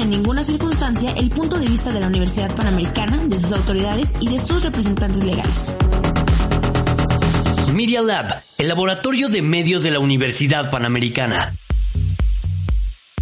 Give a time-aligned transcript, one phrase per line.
[0.00, 4.28] en ninguna circunstancia el punto de vista de la Universidad Panamericana, de sus autoridades y
[4.28, 5.76] de sus representantes legales.
[7.74, 11.54] Media Lab, el laboratorio de medios de la Universidad Panamericana.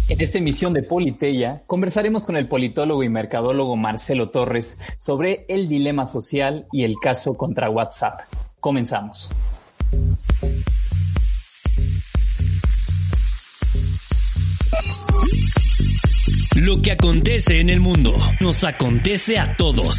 [0.07, 5.67] En esta emisión de Politeya conversaremos con el politólogo y mercadólogo Marcelo Torres sobre el
[5.67, 8.21] dilema social y el caso contra WhatsApp.
[8.59, 9.29] Comenzamos.
[16.61, 19.95] Lo que acontece en el mundo nos acontece a todos.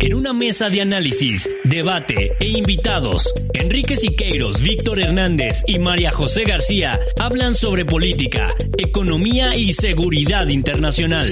[0.00, 6.42] En una mesa de análisis, debate e invitados, Enrique Siqueiros, Víctor Hernández y María José
[6.42, 11.28] García hablan sobre política, economía y seguridad internacional.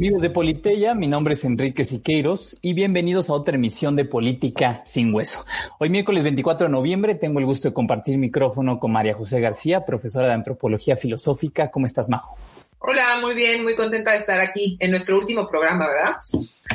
[0.00, 4.80] Amigos de Politeya, mi nombre es Enrique Siqueiros y bienvenidos a otra emisión de Política
[4.86, 5.44] sin Hueso.
[5.78, 9.84] Hoy miércoles 24 de noviembre tengo el gusto de compartir micrófono con María José García,
[9.84, 11.70] profesora de Antropología Filosófica.
[11.70, 12.38] ¿Cómo estás, Majo?
[12.78, 16.16] Hola, muy bien, muy contenta de estar aquí en nuestro último programa, ¿verdad?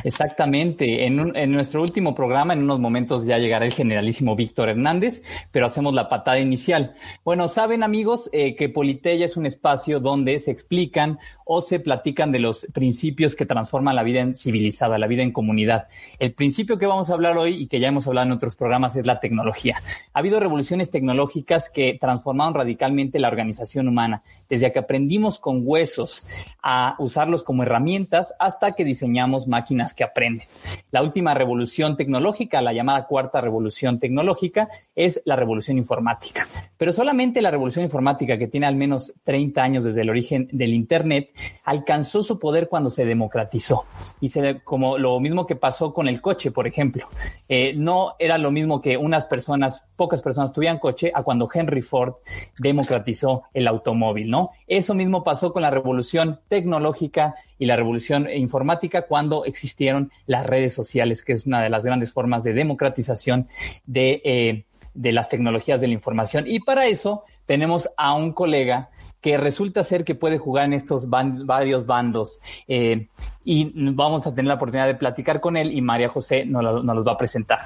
[0.03, 1.05] Exactamente.
[1.05, 5.65] En, en, nuestro último programa, en unos momentos ya llegará el generalísimo Víctor Hernández, pero
[5.65, 6.95] hacemos la patada inicial.
[7.23, 12.31] Bueno, saben amigos eh, que Politeya es un espacio donde se explican o se platican
[12.31, 15.87] de los principios que transforman la vida en civilizada, la vida en comunidad.
[16.19, 18.95] El principio que vamos a hablar hoy y que ya hemos hablado en otros programas
[18.95, 19.81] es la tecnología.
[20.13, 26.25] Ha habido revoluciones tecnológicas que transformaron radicalmente la organización humana, desde que aprendimos con huesos
[26.61, 30.47] a usarlos como herramientas hasta que diseñamos máquinas que aprenden.
[30.91, 36.47] La última revolución tecnológica, la llamada cuarta revolución tecnológica, es la revolución informática.
[36.77, 40.73] Pero solamente la revolución informática, que tiene al menos 30 años desde el origen del
[40.73, 41.29] Internet,
[41.63, 43.85] alcanzó su poder cuando se democratizó.
[44.19, 47.07] Y se, como lo mismo que pasó con el coche, por ejemplo.
[47.47, 51.81] Eh, no era lo mismo que unas personas, pocas personas tuvieran coche, a cuando Henry
[51.81, 52.15] Ford
[52.59, 54.51] democratizó el automóvil, ¿no?
[54.67, 60.73] Eso mismo pasó con la revolución tecnológica y la revolución informática cuando existieron las redes
[60.73, 63.47] sociales, que es una de las grandes formas de democratización
[63.85, 66.45] de, eh, de las tecnologías de la información.
[66.47, 68.89] Y para eso tenemos a un colega
[69.21, 72.39] que resulta ser que puede jugar en estos varios bandos.
[72.67, 73.07] Eh,
[73.43, 76.95] y vamos a tener la oportunidad de platicar con él y María José nos, nos
[76.95, 77.59] los va a presentar.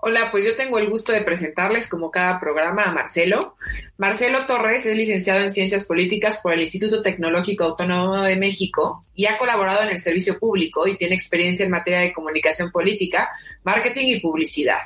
[0.00, 3.56] Hola, pues yo tengo el gusto de presentarles como cada programa a Marcelo.
[3.96, 9.26] Marcelo Torres es licenciado en Ciencias Políticas por el Instituto Tecnológico Autónomo de México y
[9.26, 13.28] ha colaborado en el servicio público y tiene experiencia en materia de comunicación política,
[13.64, 14.82] marketing y publicidad.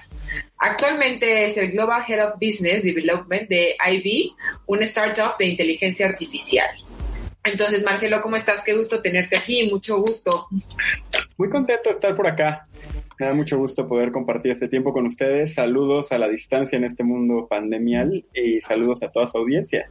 [0.57, 4.33] Actualmente es el Global Head of Business Development de IB,
[4.67, 6.71] una startup de inteligencia artificial.
[7.45, 8.63] Entonces, Marcelo, ¿cómo estás?
[8.65, 10.49] Qué gusto tenerte aquí, mucho gusto.
[11.37, 12.67] Muy contento de estar por acá.
[13.19, 15.55] Me da mucho gusto poder compartir este tiempo con ustedes.
[15.55, 19.89] Saludos a la distancia en este mundo pandemial y saludos a toda su audiencia.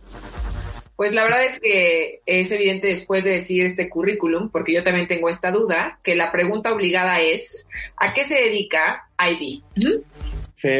[0.95, 5.07] Pues la verdad es que es evidente después de decir este currículum, porque yo también
[5.07, 7.67] tengo esta duda, que la pregunta obligada es,
[7.97, 9.63] ¿a qué se dedica IB?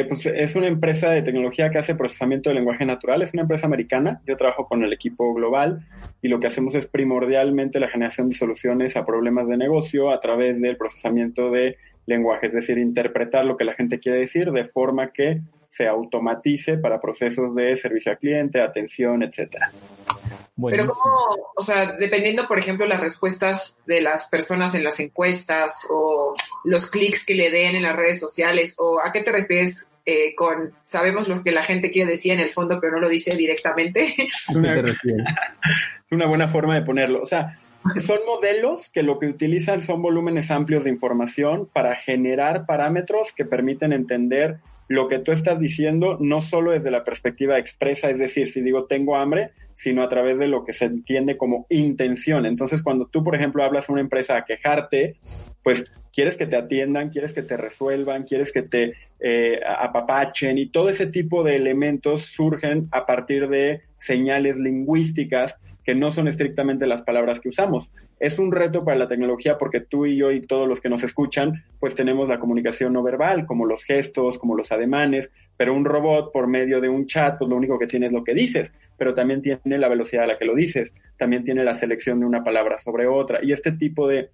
[0.07, 3.66] pues, es una empresa de tecnología que hace procesamiento de lenguaje natural, es una empresa
[3.66, 5.88] americana, yo trabajo con el equipo global
[6.22, 10.19] y lo que hacemos es primordialmente la generación de soluciones a problemas de negocio a
[10.19, 11.78] través del procesamiento de
[12.11, 16.77] lenguaje, es decir, interpretar lo que la gente quiere decir de forma que se automatice
[16.77, 19.72] para procesos de servicio al cliente, atención, etcétera.
[20.69, 25.88] Pero como, o sea, dependiendo, por ejemplo, las respuestas de las personas en las encuestas
[25.89, 26.35] o
[26.66, 30.36] los clics que le den en las redes sociales, o a qué te refieres eh,
[30.36, 33.36] con sabemos lo que la gente quiere decir en el fondo, pero no lo dice
[33.36, 34.15] directamente.
[36.12, 37.21] Es una buena forma de ponerlo.
[37.21, 37.61] O sea,
[38.00, 43.45] son modelos que lo que utilizan son volúmenes amplios de información para generar parámetros que
[43.45, 44.57] permiten entender
[44.88, 48.86] lo que tú estás diciendo, no solo desde la perspectiva expresa, es decir, si digo
[48.86, 52.45] tengo hambre, sino a través de lo que se entiende como intención.
[52.45, 55.16] Entonces, cuando tú, por ejemplo, hablas a una empresa a quejarte,
[55.63, 60.68] pues quieres que te atiendan, quieres que te resuelvan, quieres que te eh, apapachen y
[60.68, 66.88] todo ese tipo de elementos surgen a partir de señales lingüísticas que no son estrictamente
[66.88, 67.92] las palabras que usamos.
[68.19, 71.04] Es un reto para la tecnología porque tú y yo y todos los que nos
[71.04, 75.86] escuchan, pues tenemos la comunicación no verbal, como los gestos, como los ademanes, pero un
[75.86, 78.72] robot por medio de un chat, pues lo único que tiene es lo que dices,
[78.98, 82.25] pero también tiene la velocidad a la que lo dices, también tiene la selección de
[82.25, 83.39] una palabra sobre otra.
[83.42, 84.30] Y este tipo de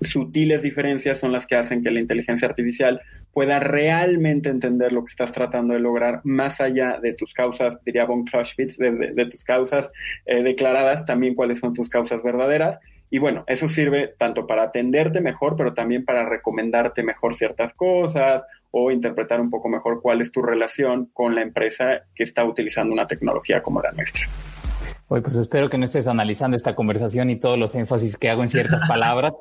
[0.00, 3.00] sutiles diferencias son las que hacen que la inteligencia artificial
[3.32, 8.04] pueda realmente entender lo que estás tratando de lograr más allá de tus causas, diría
[8.04, 9.90] Von Clausewitz, de, de, tus causas
[10.26, 12.78] eh, declaradas, también cuáles son tus causas verdaderas.
[13.10, 18.42] Y bueno, eso sirve tanto para atenderte mejor, pero también para recomendarte mejor ciertas cosas
[18.70, 22.92] o interpretar un poco mejor cuál es tu relación con la empresa que está utilizando
[22.92, 24.26] una tecnología como la nuestra.
[25.10, 28.42] Oye, pues espero que no estés analizando esta conversación y todos los énfasis que hago
[28.42, 29.32] en ciertas palabras,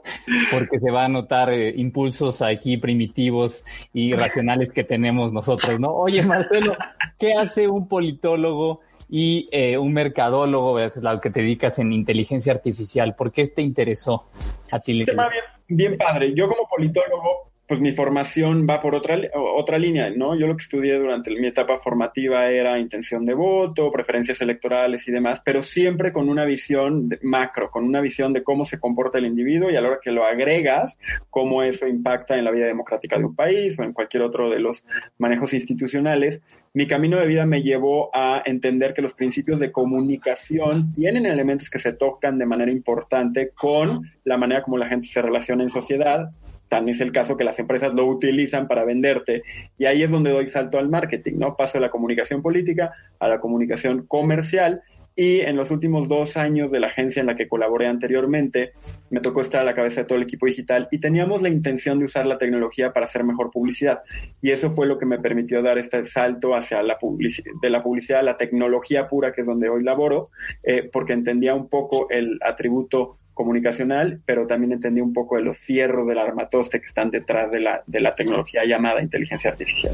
[0.52, 5.90] porque se va a notar eh, impulsos aquí primitivos y racionales que tenemos nosotros, ¿no?
[5.94, 6.76] Oye, Marcelo,
[7.20, 8.80] ¿qué hace un politólogo
[9.10, 13.16] y eh, un mercadólogo, es lo que te dedicas en inteligencia artificial?
[13.16, 14.26] ¿Por qué te interesó
[14.72, 15.04] a ti?
[15.04, 16.34] Tema bien, bien padre.
[16.34, 20.40] Yo como politólogo pues mi formación va por otra, otra línea, ¿no?
[20.40, 25.12] Yo lo que estudié durante mi etapa formativa era intención de voto, preferencias electorales y
[25.12, 29.26] demás, pero siempre con una visión macro, con una visión de cómo se comporta el
[29.26, 30.98] individuo y a la hora que lo agregas,
[31.30, 34.60] cómo eso impacta en la vida democrática de un país o en cualquier otro de
[34.60, 34.86] los
[35.18, 36.42] manejos institucionales.
[36.74, 41.70] Mi camino de vida me llevó a entender que los principios de comunicación tienen elementos
[41.70, 45.70] que se tocan de manera importante con la manera como la gente se relaciona en
[45.70, 46.30] sociedad,
[46.70, 49.44] Tan es el caso que las empresas lo utilizan para venderte.
[49.78, 51.56] Y ahí es donde doy salto al marketing, ¿no?
[51.56, 54.82] Paso de la comunicación política a la comunicación comercial.
[55.20, 58.74] Y en los últimos dos años de la agencia en la que colaboré anteriormente,
[59.10, 61.98] me tocó estar a la cabeza de todo el equipo digital y teníamos la intención
[61.98, 64.04] de usar la tecnología para hacer mejor publicidad.
[64.44, 67.82] Y eso fue lo que me permitió dar este salto hacia la publicidad, de la
[67.82, 70.30] publicidad a la tecnología pura, que es donde hoy laboro,
[70.62, 75.58] eh, porque entendía un poco el atributo comunicacional, pero también entendí un poco de los
[75.58, 79.94] cierros del armatoste que están detrás de la, de la tecnología llamada inteligencia artificial.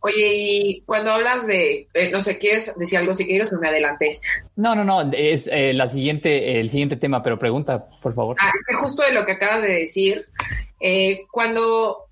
[0.00, 3.68] Oye, y cuando hablas de, eh, no sé, ¿quieres decir algo si quieres o me
[3.68, 4.20] adelanté?
[4.54, 8.36] No, no, no, es eh, la siguiente, el siguiente tema, pero pregunta, por favor.
[8.40, 10.24] Ah, es justo de lo que acabas de decir.
[10.78, 12.06] Eh, cuando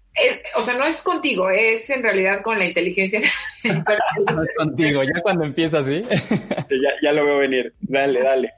[0.56, 3.20] o sea, no es contigo, es en realidad con la inteligencia.
[3.64, 6.02] no es contigo, ya cuando empiezas, ¿sí?
[6.02, 7.74] ya, ya lo veo venir.
[7.80, 8.52] Dale, dale.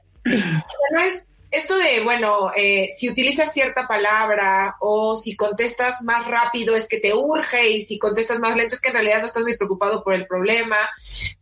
[0.91, 6.75] No es esto de, bueno, eh, si utilizas cierta palabra o si contestas más rápido
[6.75, 9.43] es que te urge y si contestas más lento es que en realidad no estás
[9.43, 10.75] muy preocupado por el problema.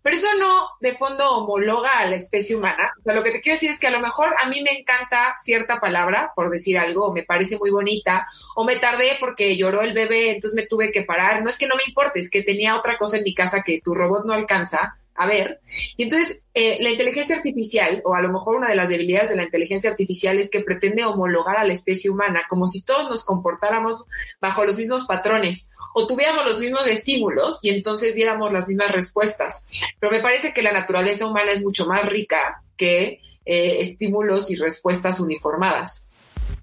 [0.04, 2.94] Pero eso no de fondo homologa a la especie humana.
[3.00, 4.78] O sea, lo que te quiero decir es que a lo mejor a mí me
[4.78, 9.82] encanta cierta palabra, por decir algo, me parece muy bonita, o me tardé porque lloró
[9.82, 11.42] el bebé, entonces me tuve que parar.
[11.42, 13.80] No es que no me importe, es que tenía otra cosa en mi casa que
[13.84, 15.62] tu robot no alcanza a ver.
[15.98, 19.38] Y entonces, eh, la inteligencia artificial, o a lo mejor una de las debilidades de
[19.38, 23.24] la inteligencia artificial es que pretende homologar a la especie humana, como si todos nos
[23.24, 24.06] comportáramos
[24.42, 29.66] bajo los mismos patrones o tuviéramos los mismos estímulos y entonces diéramos las mismas respuestas.
[30.00, 34.56] Pero me parece que la naturaleza humana es mucho más rica que eh, estímulos y
[34.56, 36.10] respuestas uniformadas.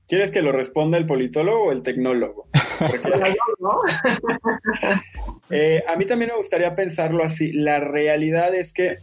[0.07, 2.49] ¿Quieres que lo responda el politólogo o el tecnólogo?
[5.53, 7.53] Eh, a mí también me gustaría pensarlo así.
[7.53, 8.97] La realidad es que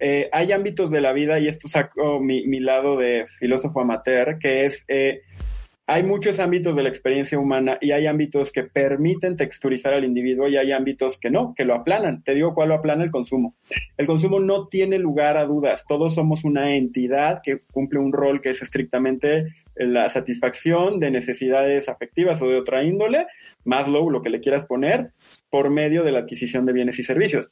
[0.00, 4.66] eh, hay ámbitos de la vida, y esto saco mi, lado de filósofo amateur, que
[4.66, 5.22] es, eh,
[5.86, 10.48] hay muchos ámbitos de la experiencia humana y hay ámbitos que permiten texturizar al individuo
[10.48, 12.24] y hay ámbitos que no, que lo aplanan.
[12.24, 13.54] Te digo cuál lo aplana el consumo.
[13.96, 15.84] El consumo no tiene lugar a dudas.
[15.86, 21.88] Todos somos una entidad que cumple un rol que es estrictamente la satisfacción de necesidades
[21.88, 23.26] afectivas o de otra índole,
[23.64, 25.10] más low, lo que le quieras poner,
[25.50, 27.48] por medio de la adquisición de bienes y servicios.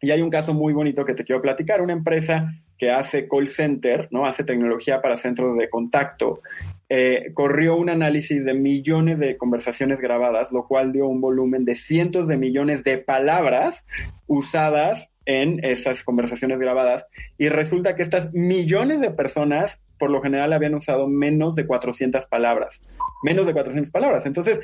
[0.00, 3.48] Y hay un caso muy bonito que te quiero platicar, una empresa que hace call
[3.48, 4.26] center, ¿no?
[4.26, 6.40] Hace tecnología para centros de contacto.
[6.88, 11.74] Eh, corrió un análisis de millones de conversaciones grabadas, lo cual dio un volumen de
[11.74, 13.84] cientos de millones de palabras
[14.26, 17.06] usadas en esas conversaciones grabadas
[17.36, 22.24] y resulta que estas millones de personas por lo general habían usado menos de 400
[22.26, 22.80] palabras,
[23.22, 24.24] menos de 400 palabras.
[24.24, 24.58] Entonces,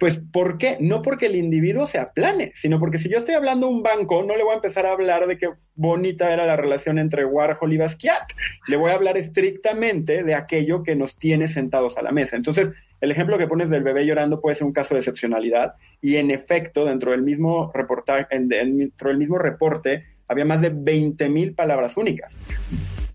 [0.00, 0.78] pues, ¿por qué?
[0.80, 4.22] No porque el individuo se aplane, sino porque si yo estoy hablando a un banco,
[4.22, 7.74] no le voy a empezar a hablar de qué bonita era la relación entre Warhol
[7.74, 8.32] y Basquiat.
[8.66, 12.36] Le voy a hablar estrictamente de aquello que nos tiene sentados a la mesa.
[12.36, 16.16] Entonces, el ejemplo que pones del bebé llorando puede ser un caso de excepcionalidad y
[16.16, 21.54] en efecto, dentro del mismo reportaje, dentro del mismo reporte, había más de 20 mil
[21.54, 22.38] palabras únicas.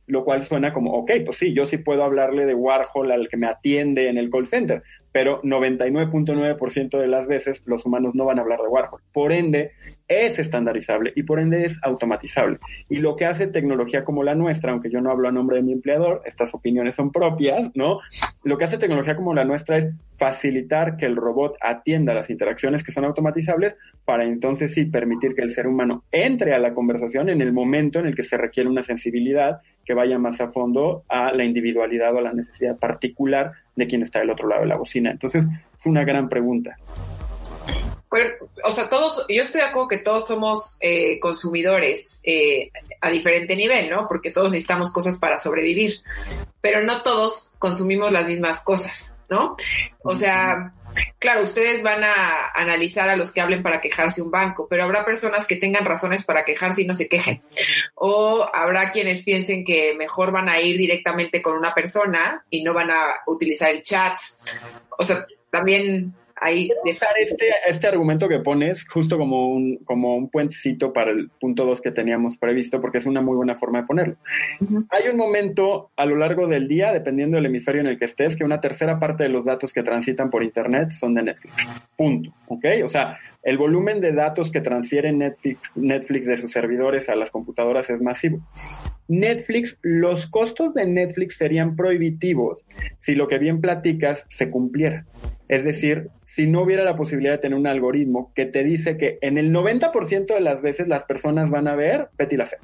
[0.05, 3.37] Lo cual suena como, ok, pues sí, yo sí puedo hablarle de Warhol al que
[3.37, 4.83] me atiende en el call center,
[5.15, 8.99] pero 99.9% de las veces los humanos no van a hablar de Warhol.
[9.13, 9.71] Por ende,
[10.09, 12.59] es estandarizable y por ende es automatizable.
[12.89, 15.63] Y lo que hace tecnología como la nuestra, aunque yo no hablo a nombre de
[15.63, 18.01] mi empleador, estas opiniones son propias, ¿no?
[18.43, 22.83] Lo que hace tecnología como la nuestra es facilitar que el robot atienda las interacciones
[22.83, 27.29] que son automatizables para entonces sí permitir que el ser humano entre a la conversación
[27.29, 31.03] en el momento en el que se requiere una sensibilidad que vaya más a fondo
[31.07, 34.67] a la individualidad o a la necesidad particular de quien está del otro lado de
[34.67, 35.11] la bocina.
[35.11, 35.45] Entonces,
[35.77, 36.77] es una gran pregunta.
[38.09, 38.27] Pues,
[38.63, 43.55] o sea, todos, yo estoy de acuerdo que todos somos eh, consumidores eh, a diferente
[43.55, 44.07] nivel, ¿no?
[44.07, 46.01] Porque todos necesitamos cosas para sobrevivir,
[46.61, 49.57] pero no todos consumimos las mismas cosas, ¿no?
[50.01, 50.73] O sea,
[51.19, 55.05] Claro, ustedes van a analizar a los que hablen para quejarse un banco, pero habrá
[55.05, 57.41] personas que tengan razones para quejarse y no se quejen.
[57.95, 62.73] O habrá quienes piensen que mejor van a ir directamente con una persona y no
[62.73, 64.19] van a utilizar el chat.
[64.97, 66.13] O sea, también
[66.45, 71.29] ahí usar este, este argumento que pones justo como un, como un puentecito para el
[71.29, 74.15] punto 2 que teníamos previsto, porque es una muy buena forma de ponerlo.
[74.89, 78.35] Hay un momento a lo largo del día, dependiendo del hemisferio en el que estés,
[78.35, 81.67] que una tercera parte de los datos que transitan por Internet son de Netflix.
[81.95, 82.33] Punto.
[82.47, 82.65] ¿Ok?
[82.83, 87.31] O sea, el volumen de datos que transfiere Netflix, Netflix de sus servidores a las
[87.31, 88.39] computadoras es masivo.
[89.07, 92.65] Netflix, los costos de Netflix serían prohibitivos
[92.97, 95.05] si lo que bien platicas se cumpliera.
[95.47, 99.19] Es decir, si no hubiera la posibilidad de tener un algoritmo que te dice que
[99.21, 102.57] en el 90% de las veces las personas van a ver Betty la Fe.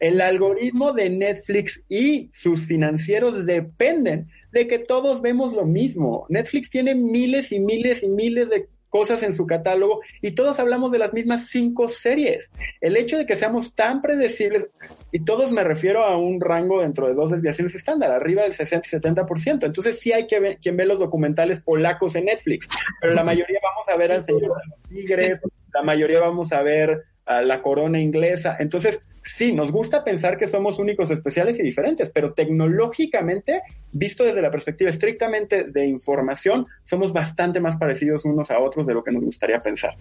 [0.00, 6.26] El algoritmo de Netflix y sus financieros dependen de que todos vemos lo mismo.
[6.28, 10.92] Netflix tiene miles y miles y miles de cosas en su catálogo y todos hablamos
[10.92, 12.50] de las mismas cinco series.
[12.80, 14.68] El hecho de que seamos tan predecibles,
[15.12, 19.64] y todos me refiero a un rango dentro de dos desviaciones estándar, arriba del 60-70%.
[19.64, 22.68] Entonces sí hay que ver, quien ve los documentales polacos en Netflix,
[23.00, 25.40] pero la mayoría vamos a ver al Señor de los Tigres,
[25.72, 28.56] la mayoría vamos a ver a la corona inglesa.
[28.58, 33.62] Entonces, sí, nos gusta pensar que somos únicos, especiales y diferentes, pero tecnológicamente,
[33.92, 38.94] visto desde la perspectiva estrictamente de información, somos bastante más parecidos unos a otros de
[38.94, 39.94] lo que nos gustaría pensar.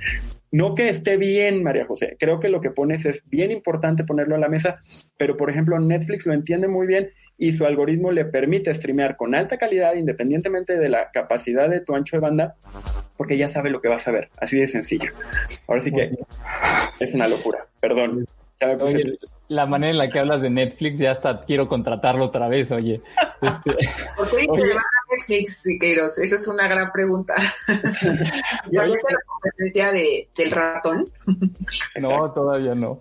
[0.52, 4.36] No que esté bien, María José, creo que lo que pones es bien importante ponerlo
[4.36, 4.82] a la mesa,
[5.18, 9.34] pero por ejemplo Netflix lo entiende muy bien y su algoritmo le permite streamear con
[9.34, 12.56] alta calidad independientemente de la capacidad de tu ancho de banda,
[13.16, 15.12] porque ya sabe lo que vas a ver, así de sencillo.
[15.66, 16.18] Ahora sí que
[17.00, 18.28] es una locura, perdón.
[18.82, 19.18] Oye,
[19.48, 23.02] la manera en la que hablas de Netflix, ya hasta quiero contratarlo otra vez, oye.
[24.18, 26.18] ¿Por qué dices a Netflix, Siqueiros?
[26.18, 27.36] Esa es una gran pregunta.
[28.70, 31.06] ¿Ya la competencia de, del ratón?
[32.02, 33.00] no, todavía no.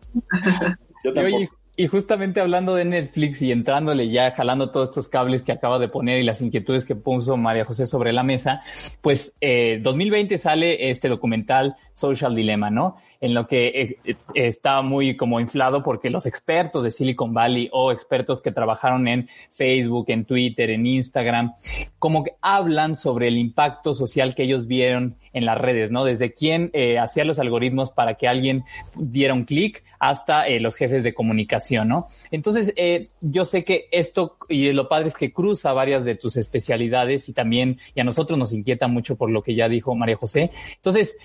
[1.02, 1.57] Yo tampoco.
[1.80, 5.86] Y justamente hablando de Netflix y entrándole ya, jalando todos estos cables que acaba de
[5.86, 8.62] poner y las inquietudes que puso María José sobre la mesa,
[9.00, 12.96] pues eh, 2020 sale este documental Social Dilemma, ¿no?
[13.20, 17.90] en lo que eh, está muy como inflado porque los expertos de Silicon Valley o
[17.90, 21.54] expertos que trabajaron en Facebook, en Twitter, en Instagram,
[21.98, 26.04] como que hablan sobre el impacto social que ellos vieron en las redes, ¿no?
[26.04, 28.64] Desde quién eh, hacía los algoritmos para que alguien
[28.96, 32.06] diera un clic hasta eh, los jefes de comunicación, ¿no?
[32.30, 36.36] Entonces, eh, yo sé que esto, y lo padre es que cruza varias de tus
[36.36, 40.16] especialidades y también, y a nosotros nos inquieta mucho por lo que ya dijo María
[40.16, 40.50] José.
[40.76, 41.16] Entonces,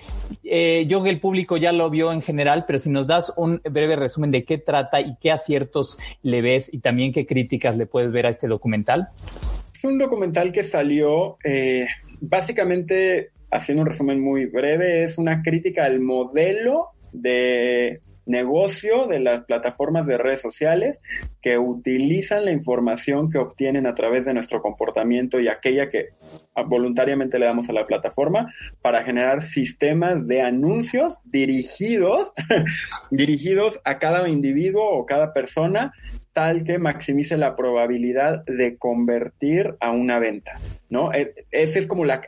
[0.44, 3.62] eh, yo que el público ya lo vio en general, pero si nos das un
[3.64, 7.86] breve resumen de qué trata y qué aciertos le ves y también qué críticas le
[7.86, 9.10] puedes ver a este documental.
[9.74, 11.38] Es un documental que salió
[12.22, 19.44] básicamente haciendo un resumen muy breve, es una crítica al modelo de negocio de las
[19.44, 20.98] plataformas de redes sociales
[21.42, 26.10] que utilizan la información que obtienen a través de nuestro comportamiento y aquella que
[26.66, 32.32] voluntariamente le damos a la plataforma para generar sistemas de anuncios dirigidos,
[33.12, 35.92] dirigidos a cada individuo o cada persona
[36.34, 40.54] tal que maximice la probabilidad de convertir a una venta,
[40.90, 41.14] ¿no?
[41.14, 42.22] E, ese es como la...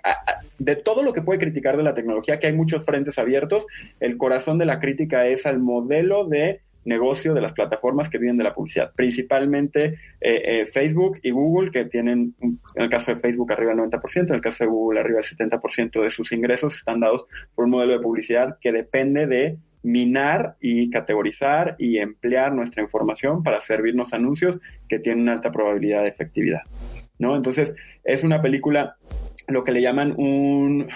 [0.59, 3.65] De todo lo que puede criticar de la tecnología, que hay muchos frentes abiertos,
[3.99, 8.37] el corazón de la crítica es al modelo de negocio de las plataformas que viven
[8.37, 13.19] de la publicidad, principalmente eh, eh, Facebook y Google, que tienen, en el caso de
[13.19, 16.75] Facebook, arriba del 90%, en el caso de Google, arriba del 70% de sus ingresos
[16.75, 22.51] están dados por un modelo de publicidad que depende de minar y categorizar y emplear
[22.53, 24.57] nuestra información para servirnos anuncios
[24.89, 26.61] que tienen alta probabilidad de efectividad.
[27.19, 27.35] ¿no?
[27.35, 27.73] Entonces,
[28.03, 28.97] es una película,
[29.47, 30.87] lo que le llaman un,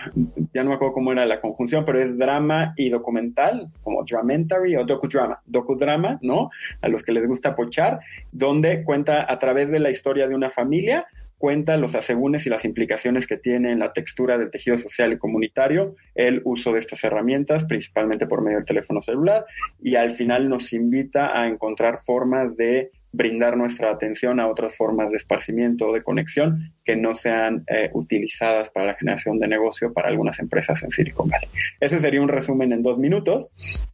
[0.53, 4.75] ya no me acuerdo cómo era la conjunción, pero es drama y documental, como dramentary
[4.75, 6.49] o docudrama, docudrama, ¿no?
[6.81, 7.99] A los que les gusta pochar,
[8.31, 11.05] donde cuenta a través de la historia de una familia
[11.39, 15.17] cuenta los asegúnes y las implicaciones que tiene en la textura del tejido social y
[15.17, 19.45] comunitario el uso de estas herramientas, principalmente por medio del teléfono celular,
[19.81, 25.09] y al final nos invita a encontrar formas de brindar nuestra atención a otras formas
[25.09, 29.93] de esparcimiento o de conexión que no sean eh, utilizadas para la generación de negocio
[29.93, 31.49] para algunas empresas en Silicon Valley.
[31.79, 33.49] Ese sería un resumen en dos minutos.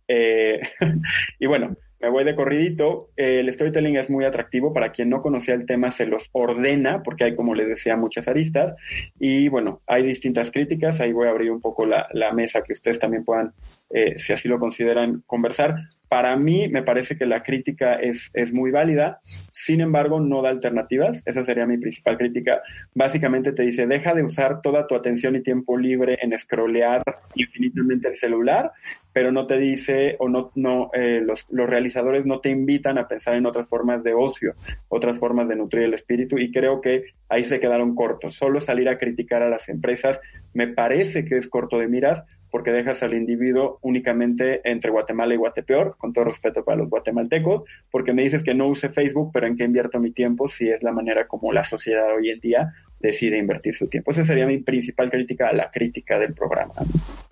[0.08, 0.60] Eh,
[1.40, 3.10] y bueno, me voy de corridito.
[3.16, 4.72] el storytelling es muy atractivo.
[4.72, 8.28] Para quien no conocía el tema, se los ordena, porque hay, como les decía, muchas
[8.28, 8.76] aristas.
[9.20, 11.02] Y bueno, hay distintas críticas.
[11.02, 13.54] Ahí voy a abrir un poco la, mesa que ustedes también puedan,
[13.90, 15.78] eh, si así lo consideran, conversar.
[16.08, 19.22] Para mí me parece que la crítica es, es muy válida,
[19.52, 22.62] sin embargo no da alternativas, esa sería mi principal crítica.
[22.94, 27.04] Básicamente te dice, deja de usar toda tu atención y tiempo libre en scrollear
[27.36, 28.72] infinitamente el celular,
[29.14, 33.08] pero no te dice o no, no eh, los, los realizadores no te invitan a
[33.08, 34.56] pensar en otras formas de ocio,
[34.90, 38.34] otras formas de nutrir el espíritu y creo que ahí se quedaron cortos.
[38.34, 40.20] Solo salir a criticar a las empresas
[40.54, 42.24] me parece que es corto de miras
[42.56, 47.66] porque dejas al individuo únicamente entre Guatemala y Guatepeor, con todo respeto para los guatemaltecos,
[47.92, 50.82] porque me dices que no use Facebook, pero en qué invierto mi tiempo si es
[50.82, 52.72] la manera como la sociedad hoy en día
[53.02, 54.12] decide invertir su tiempo.
[54.12, 56.76] Esa sería mi principal crítica a la crítica del programa.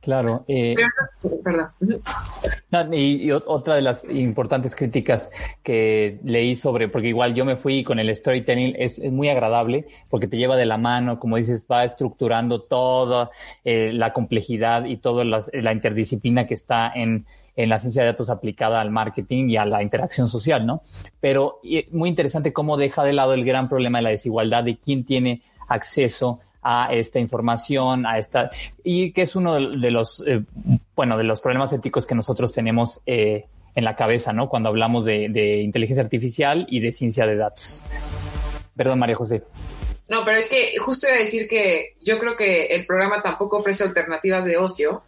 [0.03, 0.43] Claro.
[0.50, 0.75] Eh,
[2.91, 5.31] y, otra de las importantes críticas
[5.63, 9.88] que leí sobre, porque igual yo me fui con el storytelling, es, es muy agradable
[10.10, 13.31] porque te lleva de la mano, como dices, va estructurando toda
[13.63, 18.31] eh, la complejidad y toda la interdisciplina que está en en la ciencia de datos
[18.31, 20.81] aplicada al marketing y a la interacción social, ¿no?
[21.19, 21.60] Pero
[21.91, 25.43] muy interesante cómo deja de lado el gran problema de la desigualdad de quién tiene
[25.67, 28.50] acceso a esta información, a esta,
[28.84, 30.43] y que es uno de los, eh,
[30.96, 34.50] bueno, de los problemas éticos que nosotros tenemos eh, en la cabeza, ¿no?
[34.50, 37.82] Cuando hablamos de, inteligencia artificial y de ciencia de datos.
[38.75, 39.43] Perdón, María José.
[40.10, 43.58] No, pero es que justo iba a decir que yo creo que el programa tampoco
[43.58, 45.03] ofrece alternativas de ocio,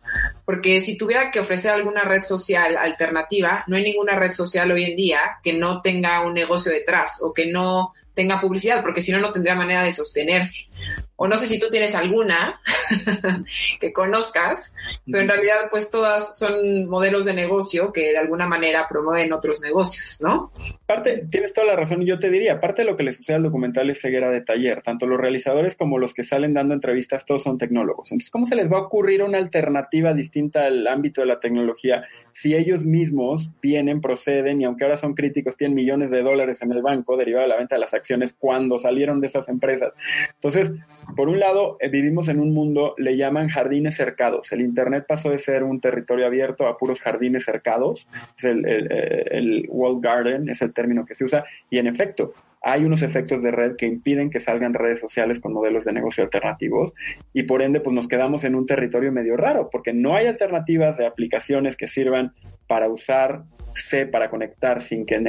[0.45, 4.85] porque si tuviera que ofrecer alguna red social alternativa, no hay ninguna red social hoy
[4.85, 9.11] en día que no tenga un negocio detrás o que no tenga publicidad, porque si
[9.11, 10.69] no, no tendría manera de sostenerse.
[11.17, 12.59] O no sé si tú tienes alguna
[13.79, 14.73] que conozcas,
[15.05, 19.61] pero en realidad pues todas son modelos de negocio que de alguna manera promueven otros
[19.61, 20.51] negocios, ¿no?
[20.85, 23.37] Parte, tienes toda la razón y yo te diría, parte de lo que le sucede
[23.37, 24.81] al documental es ceguera de taller.
[24.81, 28.11] Tanto los realizadores como los que salen dando entrevistas, todos son tecnólogos.
[28.11, 32.03] Entonces, ¿cómo se les va a ocurrir una alternativa distinta al ámbito de la tecnología
[32.33, 36.71] si ellos mismos vienen, proceden y aunque ahora son críticos, tienen millones de dólares en
[36.71, 39.93] el banco derivado de la venta de las acciones cuando salieron de esas empresas?
[40.35, 40.73] Entonces,
[41.15, 44.51] por un lado, eh, vivimos en un mundo, le llaman jardines cercados.
[44.51, 48.07] El Internet pasó de ser un territorio abierto a puros jardines cercados.
[48.37, 51.45] Es el, el, el wall garden, es el término que se usa.
[51.69, 52.33] Y en efecto,
[52.67, 56.23] hay unos efectos de red que impiden que salgan redes sociales con modelos de negocio
[56.23, 56.93] alternativos
[57.31, 60.97] y por ende pues nos quedamos en un territorio medio raro porque no hay alternativas
[60.97, 62.33] de aplicaciones que sirvan
[62.65, 63.43] para usar
[63.75, 65.21] C para conectar sin que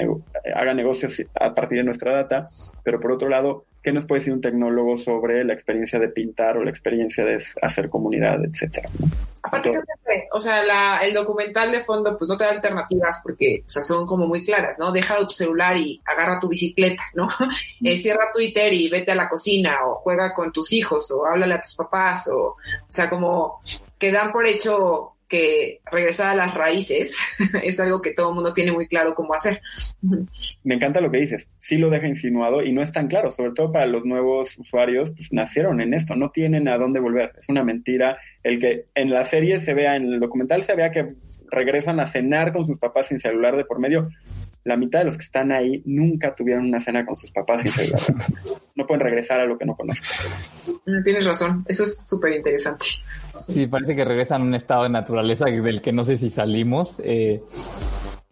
[0.55, 2.49] haga negocios a partir de nuestra data,
[2.83, 6.57] pero por otro lado ¿Qué nos puede decir un tecnólogo sobre la experiencia de pintar
[6.57, 8.89] o la experiencia de hacer comunidad, etcétera?
[9.45, 9.71] Aparte,
[10.33, 14.05] o sea, el documental de fondo pues no te da alternativas porque o sea, son
[14.05, 14.91] como muy claras, ¿no?
[14.91, 17.29] Deja tu celular y agarra tu bicicleta, ¿no?
[17.85, 21.55] Eh, cierra Twitter y vete a la cocina o juega con tus hijos o háblale
[21.55, 22.57] a tus papás o, o
[22.89, 23.61] sea, como
[24.01, 27.19] que dan por hecho que regresar a las raíces
[27.63, 29.61] es algo que todo el mundo tiene muy claro cómo hacer.
[30.63, 31.49] Me encanta lo que dices.
[31.59, 35.11] Sí lo deja insinuado y no es tan claro, sobre todo para los nuevos usuarios,
[35.11, 37.33] pues nacieron en esto, no tienen a dónde volver.
[37.39, 38.19] Es una mentira.
[38.43, 41.15] El que en la serie se vea, en el documental se vea que
[41.51, 44.09] regresan a cenar con sus papás sin celular de por medio.
[44.67, 47.71] La mitad de los que están ahí nunca tuvieron una cena con sus papás sin
[47.71, 48.01] celular.
[48.77, 50.05] No pueden regresar a lo que no conocen.
[50.85, 52.85] Mm, tienes razón, eso es súper interesante.
[53.49, 57.01] Sí, parece que regresan a un estado de naturaleza del que no sé si salimos.
[57.03, 57.41] Eh,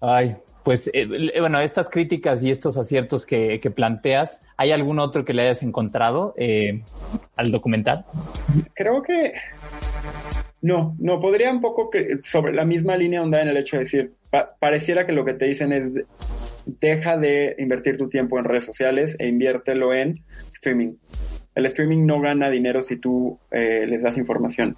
[0.03, 1.07] ay, pues eh,
[1.41, 6.35] bueno, estas críticas y estos aciertos que, planteas, ¿hay algún otro que le hayas encontrado
[6.37, 6.83] eh,
[7.37, 8.05] al documental?
[8.75, 9.33] Creo que
[10.63, 13.83] no, no, podría un poco que sobre la misma línea onda en el hecho de
[13.85, 14.15] decir,
[14.59, 15.95] pareciera que lo que te dicen es
[16.67, 20.95] deja de invertir tu tiempo en redes sociales e inviértelo en streaming
[21.55, 24.77] el streaming no gana dinero si tú eh, les das información.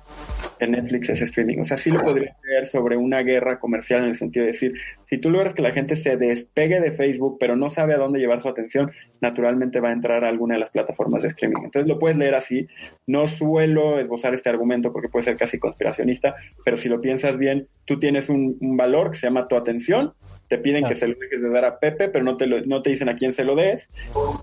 [0.59, 1.59] En Netflix es streaming.
[1.59, 4.75] O sea, sí lo podría ver sobre una guerra comercial en el sentido de decir,
[5.05, 8.19] si tú logras que la gente se despegue de Facebook, pero no sabe a dónde
[8.19, 11.65] llevar su atención, naturalmente va a entrar a alguna de las plataformas de streaming.
[11.65, 12.67] Entonces lo puedes leer así.
[13.07, 17.69] No suelo esbozar este argumento porque puede ser casi conspiracionista, pero si lo piensas bien,
[17.87, 20.13] tú tienes un, valor que se llama tu atención
[20.49, 22.91] te piden que se lo dejes de dar a Pepe, pero no te, no te
[22.91, 23.91] dicen a quién se lo des,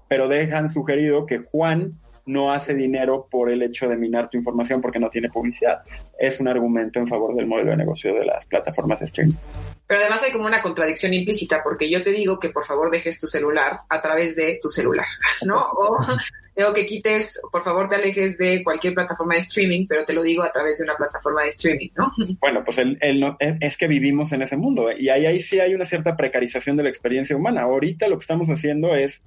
[0.09, 1.93] pero dejan sugerido que Juan
[2.25, 5.81] no hace dinero por el hecho de minar tu información porque no tiene publicidad.
[6.17, 9.35] Es un argumento en favor del modelo de negocio de las plataformas de streaming.
[9.85, 13.19] Pero además hay como una contradicción implícita, porque yo te digo que por favor dejes
[13.19, 15.05] tu celular a través de tu celular,
[15.43, 15.61] ¿no?
[15.61, 15.97] O
[16.55, 20.21] digo que quites, por favor te alejes de cualquier plataforma de streaming, pero te lo
[20.21, 22.11] digo a través de una plataforma de streaming, ¿no?
[22.39, 22.97] Bueno, pues el,
[23.39, 26.83] es que vivimos en ese mundo y ahí, ahí sí hay una cierta precarización de
[26.83, 27.61] la experiencia humana.
[27.61, 29.23] Ahorita lo que estamos haciendo es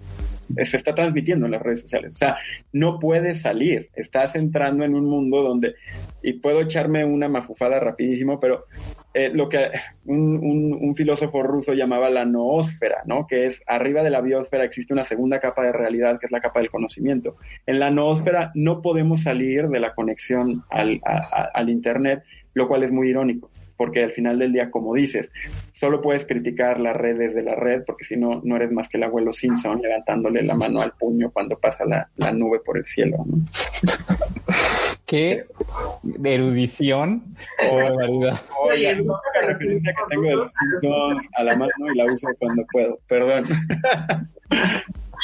[0.63, 2.15] se está transmitiendo en las redes sociales.
[2.15, 2.39] O sea,
[2.73, 3.91] no puedes salir.
[3.95, 5.75] Estás entrando en un mundo donde,
[6.23, 8.67] y puedo echarme una mafufada rapidísimo, pero
[9.13, 9.71] eh, lo que
[10.05, 13.27] un, filósofo ruso llamaba la noósfera, ¿no?
[13.27, 16.41] Que es arriba de la biosfera existe una segunda capa de realidad, que es la
[16.41, 17.16] capa del conocimiento.
[17.67, 22.25] En la noósfera no podemos salir de la conexión al, al Internet,
[22.55, 25.31] lo cual es muy irónico porque al final del día, como dices,
[25.73, 28.97] solo puedes criticar las redes de la red, porque si no, no eres más que
[28.97, 33.19] el abuelo Simpson levantándole la mano al puño cuando pasa la, nube por el cielo.
[33.27, 33.45] ¿no?
[35.05, 35.45] Qué
[36.25, 37.37] erudición
[37.71, 38.41] o verdad.
[38.63, 42.29] Oye, es la referencia que tengo de los Simpsons a la mano y la uso
[42.39, 42.99] cuando puedo.
[43.07, 43.45] Perdón.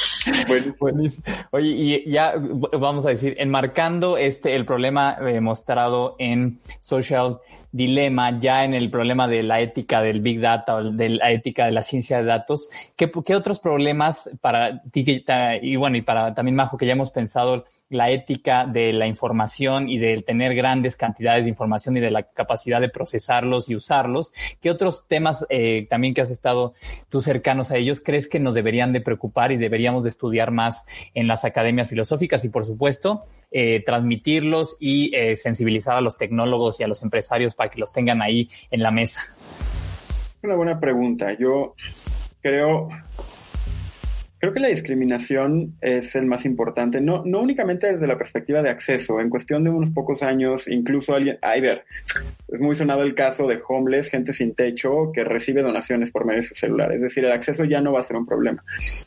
[0.81, 1.25] Buenísimo.
[1.51, 7.41] Oye, y ya vamos a decir, enmarcando este el problema eh, mostrado en Social
[7.73, 11.65] dilema ya en el problema de la ética del Big Data o de la ética
[11.65, 12.69] de la ciencia de datos.
[12.97, 15.25] ¿Qué, qué otros problemas para ti
[15.63, 19.89] y bueno, y para también Majo, que ya hemos pensado la ética de la información
[19.89, 24.33] y del tener grandes cantidades de información y de la capacidad de procesarlos y usarlos.
[24.63, 26.73] ¿Qué otros temas eh, también que has estado
[27.11, 30.87] tú cercanos a ellos crees que nos deberían de preocupar y deberíamos de estudiar más
[31.13, 36.81] en las academias filosóficas y por supuesto eh, transmitirlos y eh, sensibilizar a los tecnólogos
[36.81, 39.23] y a los empresarios para que los tengan ahí en la mesa?
[40.43, 41.33] Una buena pregunta.
[41.39, 41.77] Yo
[42.41, 42.89] creo
[44.43, 48.71] Creo que la discriminación es el más importante, no, no únicamente desde la perspectiva de
[48.71, 49.21] acceso.
[49.21, 51.85] En cuestión de unos pocos años, incluso alguien, ay, ver,
[52.49, 56.41] es muy sonado el caso de homeless, gente sin techo, que recibe donaciones por medio
[56.41, 56.91] de su celular.
[56.91, 58.65] Es decir, el acceso ya no va a ser un problema.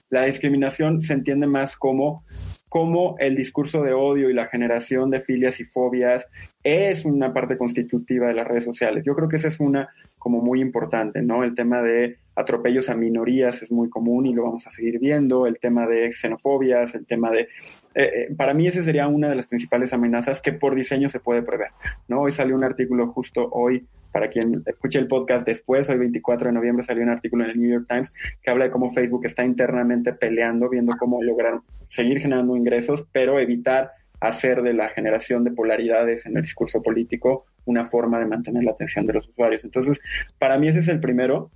[0.10, 2.24] La discriminación se entiende más como
[2.70, 6.28] cómo el discurso de odio y la generación de filias y fobias
[6.64, 9.04] es una parte constitutiva de las redes sociales.
[9.06, 11.44] Yo creo que esa es una como muy importante, ¿no?
[11.44, 15.48] El tema de atropellos a minorías es muy común y lo vamos a seguir viendo,
[15.48, 17.42] el tema de xenofobias, el tema de...
[17.42, 17.48] Eh,
[17.96, 21.42] eh, para mí ese sería una de las principales amenazas que por diseño se puede
[21.42, 21.70] prever,
[22.08, 22.22] ¿no?
[22.22, 26.54] Hoy salió un artículo justo hoy, para quien escuche el podcast después, hoy 24 de
[26.54, 29.46] noviembre salió un artículo en el New York Times que habla de cómo Facebook está
[29.46, 35.52] internamente peleando, viendo cómo lograr seguir generando ingresos, pero evitar hacer de la generación de
[35.52, 39.64] polaridades en el discurso político una forma de mantener la atención de los usuarios.
[39.64, 40.02] Entonces,
[40.40, 41.52] para mí ese es el primero.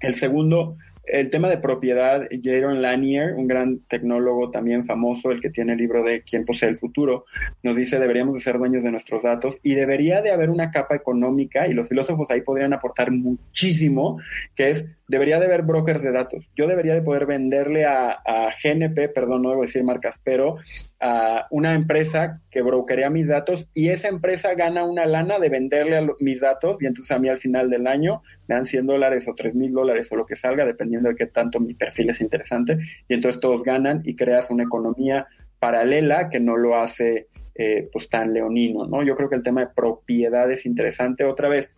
[0.00, 5.50] El segundo, el tema de propiedad, Jaron Lanier, un gran tecnólogo también famoso, el que
[5.50, 7.24] tiene el libro de Quién posee el futuro,
[7.62, 10.94] nos dice deberíamos de ser dueños de nuestros datos y debería de haber una capa
[10.94, 14.20] económica y los filósofos ahí podrían aportar muchísimo,
[14.54, 16.50] que es debería de haber brokers de datos.
[16.56, 18.22] Yo debería de poder venderle a,
[18.62, 20.56] GNP, perdón, no debo decir marcas, pero
[21.00, 25.98] a una empresa que brokerea mis datos y esa empresa gana una lana de venderle
[25.98, 29.28] a mis datos y entonces a mí al final del año me dan 100 dólares
[29.28, 32.20] o 3 mil dólares o lo que salga, dependiendo de qué tanto mi perfil es
[32.20, 32.78] interesante.
[33.08, 35.26] Y entonces todos ganan y creas una economía
[35.58, 39.02] paralela que no lo hace eh, pues tan leonino, ¿no?
[39.02, 41.24] Yo creo que el tema de propiedad es interesante.
[41.24, 41.70] Otra vez,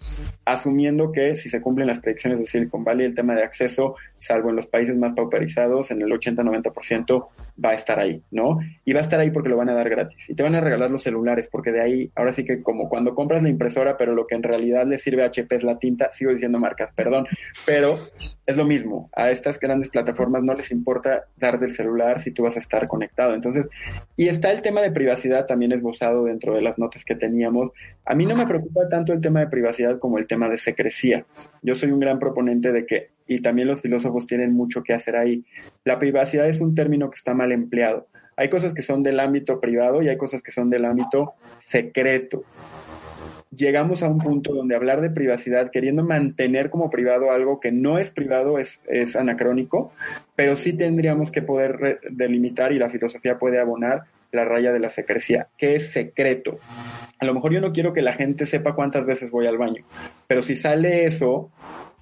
[0.45, 4.51] asumiendo que si se cumplen las predicciones de Silicon Valley, el tema de acceso, salvo
[4.51, 7.27] en los países más pauperizados, en el 80-90%
[7.63, 8.59] va a estar ahí, ¿no?
[8.85, 10.31] Y va a estar ahí porque lo van a dar gratis.
[10.31, 13.15] Y te van a regalar los celulares, porque de ahí, ahora sí que como cuando
[13.15, 16.13] compras la impresora, pero lo que en realidad le sirve a HP es la tinta,
[16.13, 17.27] sigo diciendo marcas, perdón,
[17.67, 17.99] pero
[18.47, 19.11] es lo mismo.
[19.15, 22.87] A estas grandes plataformas no les importa dar del celular si tú vas a estar
[22.87, 23.35] conectado.
[23.35, 23.67] Entonces,
[24.17, 27.71] y está el tema de privacidad también esbozado dentro de las notas que teníamos.
[28.05, 31.25] A mí no me preocupa tanto el tema de privacidad como el tema de secrecía.
[31.63, 35.17] Yo soy un gran proponente de que y también los filósofos tienen mucho que hacer
[35.17, 35.45] ahí.
[35.85, 38.07] La privacidad es un término que está mal empleado.
[38.37, 42.45] Hay cosas que son del ámbito privado y hay cosas que son del ámbito secreto.
[43.55, 47.99] Llegamos a un punto donde hablar de privacidad, queriendo mantener como privado algo que no
[47.99, 49.93] es privado, es, es anacrónico,
[50.35, 54.91] pero sí tendríamos que poder delimitar y la filosofía puede abonar la raya de la
[54.91, 56.59] secrecía, que es secreto.
[57.19, 59.85] A lo mejor yo no quiero que la gente sepa cuántas veces voy al baño,
[60.27, 61.51] pero si sale eso,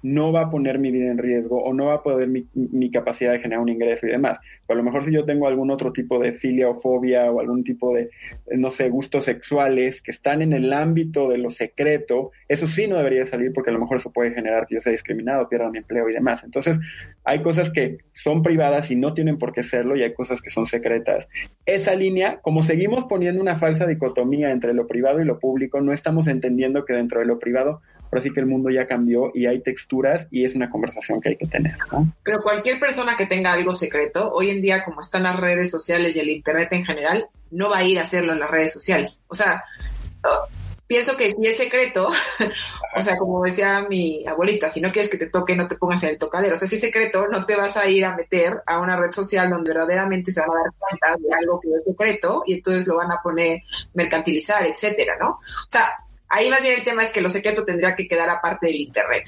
[0.03, 2.91] no va a poner mi vida en riesgo o no va a poder mi, mi,
[2.91, 4.39] capacidad de generar un ingreso y demás.
[4.67, 7.63] A lo mejor si yo tengo algún otro tipo de filia o fobia o algún
[7.63, 8.09] tipo de,
[8.51, 12.97] no sé, gustos sexuales que están en el ámbito de lo secreto, eso sí no
[12.97, 15.77] debería salir porque a lo mejor eso puede generar que yo sea discriminado, pierda mi
[15.77, 16.43] empleo y demás.
[16.43, 16.79] Entonces,
[17.23, 20.49] hay cosas que son privadas y no tienen por qué serlo y hay cosas que
[20.49, 21.29] son secretas.
[21.65, 25.93] Esa línea, como seguimos poniendo una falsa dicotomía entre lo privado y lo público, no
[25.93, 27.81] estamos entendiendo que dentro de lo privado
[28.13, 31.29] ahora sí que el mundo ya cambió y hay texturas y es una conversación que
[31.29, 31.73] hay que tener.
[32.23, 36.15] Pero cualquier persona que tenga algo secreto, hoy en día como están las redes sociales
[36.15, 39.23] y el Internet en general, no va a ir a hacerlo en las redes sociales.
[39.27, 39.63] O sea,
[40.23, 40.47] oh,
[40.85, 42.07] pienso que si es secreto,
[42.95, 46.03] o sea, como decía mi abuelita, si no quieres que te toque, no te pongas
[46.03, 46.53] en el tocadero.
[46.53, 49.11] O sea, si es secreto, no te vas a ir a meter a una red
[49.11, 52.85] social donde verdaderamente se van a dar cuenta de algo que es secreto y entonces
[52.85, 53.63] lo van a poner
[53.95, 55.29] mercantilizar, etcétera, ¿no?
[55.29, 55.95] O sea,
[56.35, 59.25] Ahí más bien el tema es que lo secreto tendría que quedar aparte del Internet.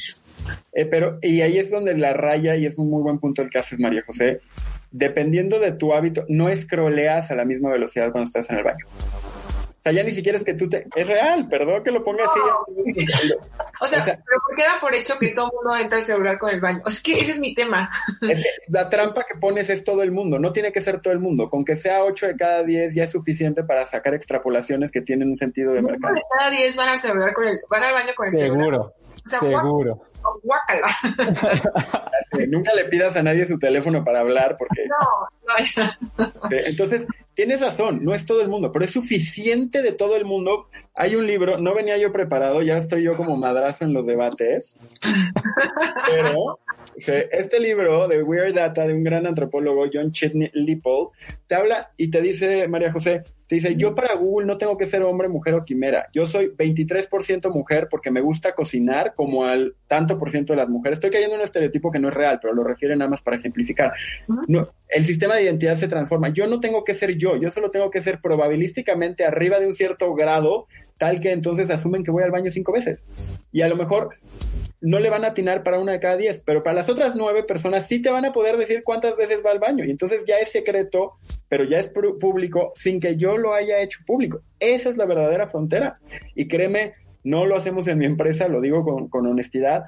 [0.73, 3.51] Eh, pero, y ahí es donde la raya, y es un muy buen punto el
[3.51, 4.41] que haces, María José,
[4.89, 8.85] dependiendo de tu hábito, no escroleas a la misma velocidad cuando estás en el baño
[9.85, 10.87] sea, ya ni siquiera es que tú te...
[10.95, 12.39] Es real, perdón que lo ponga así.
[13.81, 16.39] O sea, pero ¿por qué da por hecho que todo el mundo entra al celular
[16.39, 16.81] con el baño?
[16.87, 17.91] Es que ese es mi tema.
[18.21, 21.13] Es que la trampa que pones es todo el mundo, no tiene que ser todo
[21.13, 21.49] el mundo.
[21.49, 25.29] Con que sea 8 de cada 10 ya es suficiente para sacar extrapolaciones que tienen
[25.29, 26.13] un sentido de mercado.
[26.13, 27.59] 8 de cada 10 van al celular con el...
[27.69, 28.53] van al baño con el Seguro.
[28.53, 28.71] celular.
[28.71, 29.04] Seguro.
[30.43, 30.87] Guácala.
[32.47, 34.87] Nunca le pidas a nadie su teléfono para hablar porque...
[34.87, 34.97] No,
[36.17, 36.49] no.
[36.51, 40.67] Entonces, tienes razón, no es todo el mundo, pero es suficiente de todo el mundo.
[40.95, 44.77] Hay un libro, no venía yo preparado, ya estoy yo como madrazo en los debates,
[46.07, 46.59] pero
[46.95, 51.09] este libro de Weird Data de un gran antropólogo, John Chitney Lipple,
[51.47, 54.85] te habla y te dice, María José, te dice, yo para Google no tengo que
[54.85, 56.07] ser hombre, mujer o quimera.
[56.13, 60.69] Yo soy 23% mujer porque me gusta cocinar como al tanto por ciento de las
[60.69, 60.97] mujeres.
[60.97, 63.37] Estoy cayendo en un estereotipo que no es real, pero lo refiere nada más para
[63.37, 63.93] ejemplificar.
[64.47, 66.29] No, el sistema de identidad se transforma.
[66.29, 69.73] Yo no tengo que ser yo, yo solo tengo que ser probabilísticamente arriba de un
[69.73, 73.03] cierto grado, tal que entonces asumen que voy al baño cinco veces.
[73.51, 74.09] Y a lo mejor
[74.81, 77.43] no le van a atinar para una de cada diez, pero para las otras nueve
[77.43, 79.83] personas sí te van a poder decir cuántas veces va al baño.
[79.85, 81.13] Y entonces ya es secreto,
[81.47, 84.41] pero ya es público sin que yo lo haya hecho público.
[84.59, 85.95] Esa es la verdadera frontera.
[86.33, 89.85] Y créeme, no lo hacemos en mi empresa, lo digo con, honestidad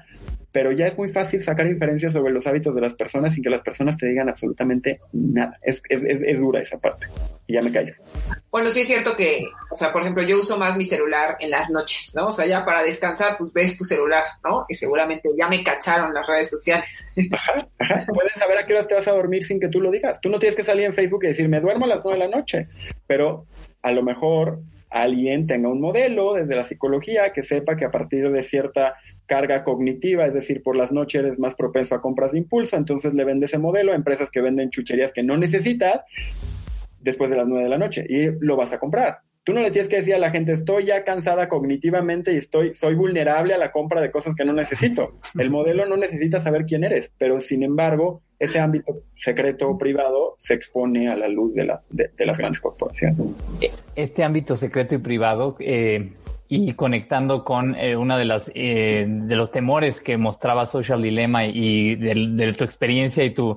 [0.52, 3.50] pero ya es muy fácil sacar inferencias sobre los hábitos de las personas sin que
[3.50, 5.58] las personas te digan absolutamente nada.
[5.62, 7.06] Es, es, es, dura esa parte.
[7.46, 7.94] Y ya me callo.
[8.50, 11.50] Bueno, sí es cierto que, o sea, por ejemplo, yo uso más mi celular en
[11.50, 12.28] las noches, ¿no?
[12.28, 14.64] O sea, ya para descansar, pues ves tu celular, ¿no?
[14.68, 17.06] Y seguramente ya me cacharon las redes sociales.
[17.32, 18.04] Ajá, ajá.
[18.12, 20.20] Puedes saber a qué horas te vas a dormir sin que tú lo digas.
[20.20, 22.28] Tú no tienes que salir en Facebook y decir, me duermo a las nueve de
[22.28, 22.66] la noche,
[23.06, 23.46] pero
[23.82, 28.30] a lo mejor alguien tenga un modelo desde la psicología que sepa que a partir
[28.30, 28.94] de cierta
[29.28, 33.14] carga cognitiva, es decir, por las noches eres más propenso a compras de impulso, entonces
[33.14, 36.00] le vende ese modelo a empresas que venden chucherías que no necesitas
[37.00, 39.18] después de las nueve de la noche y lo vas a comprar.
[39.44, 42.74] Tú no le tienes que decir a la gente, estoy ya cansada cognitivamente y estoy,
[42.74, 45.14] soy vulnerable a la compra de cosas que no necesito.
[45.38, 50.36] El modelo no necesita saber quién eres, pero sin embargo, ese ámbito secreto o privado
[50.38, 53.16] se expone a la luz de, la, de, las grandes corporaciones.
[53.94, 56.12] Este ámbito secreto y privado, eh,
[56.48, 61.44] y conectando con eh, una de las eh, de los temores que mostraba Social Dilemma
[61.44, 63.56] y de, tu experiencia y tu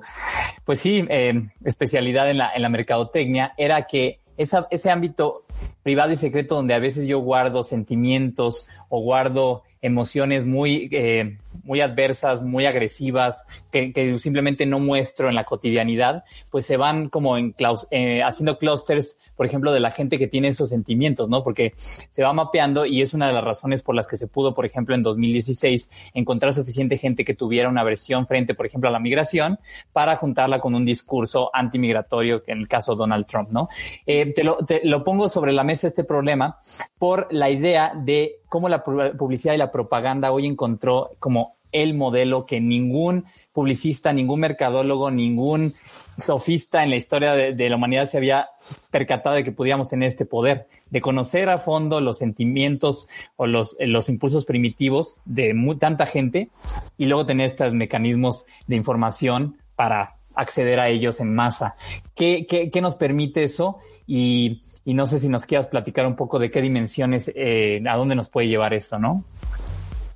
[0.64, 5.44] pues sí eh, especialidad en la en la mercadotecnia era que esa, ese ámbito
[5.82, 11.80] privado y secreto donde a veces yo guardo sentimientos o guardo emociones muy, eh, muy
[11.80, 17.36] adversas, muy agresivas, que, que, simplemente no muestro en la cotidianidad, pues se van como
[17.36, 17.54] en
[17.90, 21.42] eh, haciendo clusters, por ejemplo, de la gente que tiene esos sentimientos, ¿no?
[21.42, 24.54] Porque se va mapeando y es una de las razones por las que se pudo,
[24.54, 28.92] por ejemplo, en 2016 encontrar suficiente gente que tuviera una versión frente, por ejemplo, a
[28.92, 29.58] la migración
[29.92, 33.68] para juntarla con un discurso antimigratorio, que en el caso Donald Trump, ¿no?
[34.06, 36.58] Eh, te, lo, te lo pongo sobre la mesa este problema
[36.98, 42.46] por la idea de cómo la publicidad y la propaganda hoy encontró como el modelo
[42.46, 45.74] que ningún publicista, ningún mercadólogo, ningún
[46.18, 48.48] sofista en la historia de, la humanidad se había
[48.90, 53.76] percatado de que podíamos tener este poder, de conocer a fondo los sentimientos o los,
[53.80, 56.50] los impulsos primitivos de tanta gente
[56.98, 61.76] y luego tener estos mecanismos de información para acceder a ellos en masa.
[62.14, 63.78] ¿Qué, qué, qué nos permite eso?
[64.06, 67.96] Y y no sé si nos quieras platicar un poco de qué dimensiones, eh, a
[67.96, 69.24] dónde nos puede llevar esto, ¿no?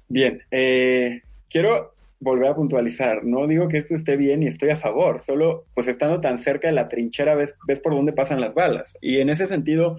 [0.08, 4.76] Bien, eh, quiero volver a puntualizar, no digo que esto esté bien y estoy a
[4.76, 8.54] favor, solo pues estando tan cerca de la trinchera ves, ves por dónde pasan las
[8.54, 8.96] balas.
[9.00, 9.98] Y en ese sentido,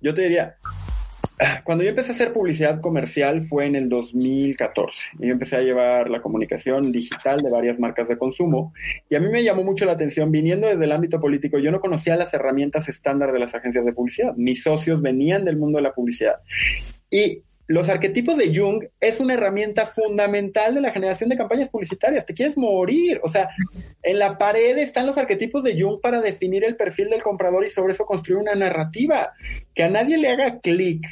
[0.00, 0.56] yo te diría,
[1.64, 5.08] cuando yo empecé a hacer publicidad comercial fue en el 2014.
[5.20, 8.72] Yo empecé a llevar la comunicación digital de varias marcas de consumo
[9.08, 11.80] y a mí me llamó mucho la atención, viniendo desde el ámbito político, yo no
[11.80, 14.34] conocía las herramientas estándar de las agencias de publicidad.
[14.36, 16.36] Mis socios venían del mundo de la publicidad.
[17.10, 22.24] Y los arquetipos de Jung es una herramienta fundamental de la generación de campañas publicitarias.
[22.24, 23.20] Te quieres morir.
[23.22, 23.50] O sea,
[24.02, 27.70] en la pared están los arquetipos de Jung para definir el perfil del comprador y
[27.70, 29.34] sobre eso construir una narrativa.
[29.74, 31.06] Que a nadie le haga clic.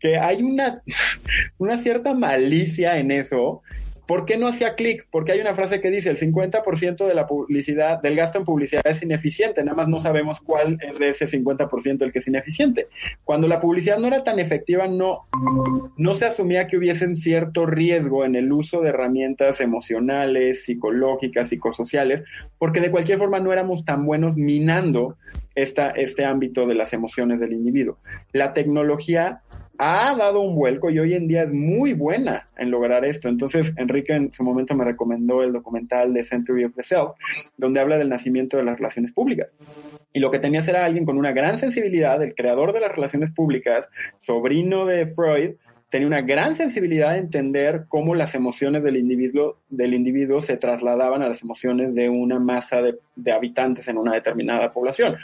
[0.00, 0.82] Que hay una,
[1.58, 3.62] una cierta malicia en eso
[4.08, 5.06] ¿Por qué no hacía clic?
[5.10, 8.80] Porque hay una frase que dice el 50% de la publicidad, del gasto en publicidad
[8.86, 12.88] es ineficiente, nada más no sabemos cuál es de ese 50% el que es ineficiente.
[13.22, 15.24] Cuando la publicidad no era tan efectiva, no,
[15.98, 22.24] no se asumía que hubiesen cierto riesgo en el uso de herramientas emocionales, psicológicas, psicosociales,
[22.56, 25.18] porque de cualquier forma no éramos tan buenos minando
[25.54, 27.98] esta, este ámbito de las emociones del individuo.
[28.32, 29.42] La tecnología
[29.78, 33.28] ha dado un vuelco y hoy en día es muy buena en lograr esto.
[33.28, 37.10] Entonces, Enrique en su momento me recomendó el documental de Century of the Self,
[37.56, 39.48] donde habla del nacimiento de las relaciones públicas.
[40.12, 43.30] Y lo que tenía era alguien con una gran sensibilidad, el creador de las relaciones
[43.30, 43.88] públicas,
[44.18, 45.52] sobrino de Freud,
[45.90, 51.22] tenía una gran sensibilidad de entender cómo las emociones del individuo, del individuo se trasladaban
[51.22, 55.16] a las emociones de una masa de, de habitantes en una determinada población.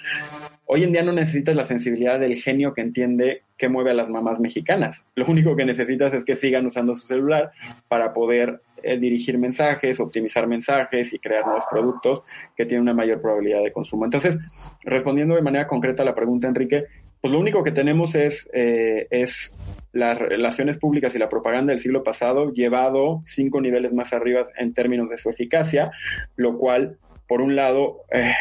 [0.64, 4.08] Hoy en día no necesitas la sensibilidad del genio que entiende qué mueve a las
[4.08, 5.04] mamás mexicanas.
[5.14, 7.52] Lo único que necesitas es que sigan usando su celular
[7.88, 12.22] para poder eh, dirigir mensajes, optimizar mensajes y crear nuevos productos
[12.56, 14.04] que tienen una mayor probabilidad de consumo.
[14.04, 14.38] Entonces,
[14.82, 16.84] respondiendo de manera concreta a la pregunta, Enrique,
[17.20, 19.52] pues lo único que tenemos es, eh, es
[19.92, 24.74] las relaciones públicas y la propaganda del siglo pasado llevado cinco niveles más arriba en
[24.74, 25.90] términos de su eficacia,
[26.36, 28.34] lo cual por un lado, eh,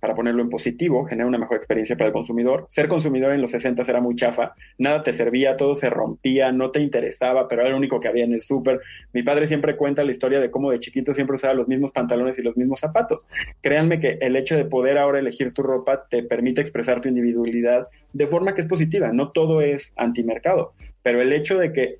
[0.00, 2.66] para ponerlo en positivo, genera una mejor experiencia para el consumidor.
[2.68, 6.70] Ser consumidor en los 60 era muy chafa, nada te servía, todo se rompía, no
[6.70, 8.80] te interesaba, pero era lo único que había en el súper.
[9.12, 12.38] Mi padre siempre cuenta la historia de cómo de chiquito siempre usaba los mismos pantalones
[12.38, 13.26] y los mismos zapatos.
[13.62, 17.88] Créanme que el hecho de poder ahora elegir tu ropa te permite expresar tu individualidad
[18.12, 21.98] de forma que es positiva, no todo es antimercado, pero el hecho de que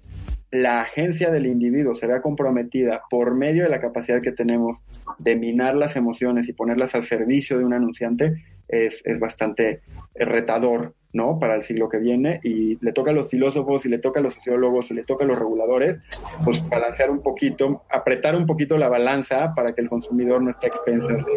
[0.62, 4.78] la agencia del individuo se vea comprometida por medio de la capacidad que tenemos
[5.18, 8.34] de minar las emociones y ponerlas al servicio de un anunciante
[8.68, 9.82] es, es bastante
[10.14, 11.38] retador, ¿no?
[11.38, 14.22] Para el siglo que viene y le toca a los filósofos y le toca a
[14.22, 15.98] los sociólogos y le toca a los reguladores,
[16.44, 20.66] pues balancear un poquito, apretar un poquito la balanza para que el consumidor no esté
[20.66, 21.32] a expensas de,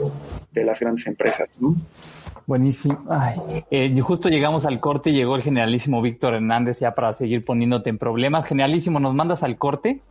[0.52, 1.76] de las grandes empresas, ¿no?
[2.50, 3.06] Buenísimo.
[3.08, 3.38] Ay,
[3.70, 7.92] eh, justo llegamos al corte y llegó el generalísimo Víctor Hernández ya para seguir poniéndote
[7.92, 8.48] en problemas.
[8.48, 10.02] Generalísimo, ¿nos mandas al corte?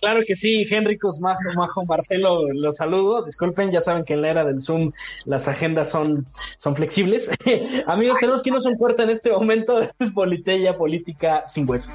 [0.00, 3.24] Claro que sí, Henricos, Majo, Majo, Marcelo, los saludo.
[3.24, 4.92] Disculpen, ya saben que en la era del Zoom
[5.24, 6.24] las agendas son,
[6.56, 7.28] son flexibles.
[7.88, 9.82] Amigos, tenemos que irnos un corte en este momento.
[9.82, 11.90] Esto es Politella, Política sin hueso.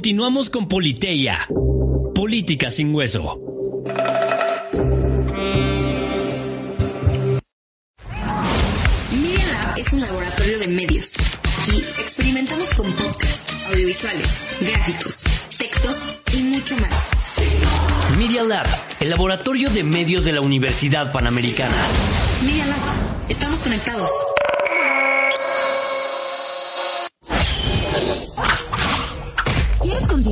[0.00, 1.46] Continuamos con Politeia,
[2.14, 3.38] Política sin Hueso.
[9.12, 11.12] Media Lab es un laboratorio de medios.
[11.60, 14.26] Aquí experimentamos con podcasts, audiovisuales,
[14.62, 15.22] gráficos,
[15.58, 16.94] textos y mucho más.
[18.16, 18.66] Media Lab,
[19.00, 21.76] el laboratorio de medios de la Universidad Panamericana.
[22.46, 22.80] Media Lab,
[23.28, 24.08] estamos conectados.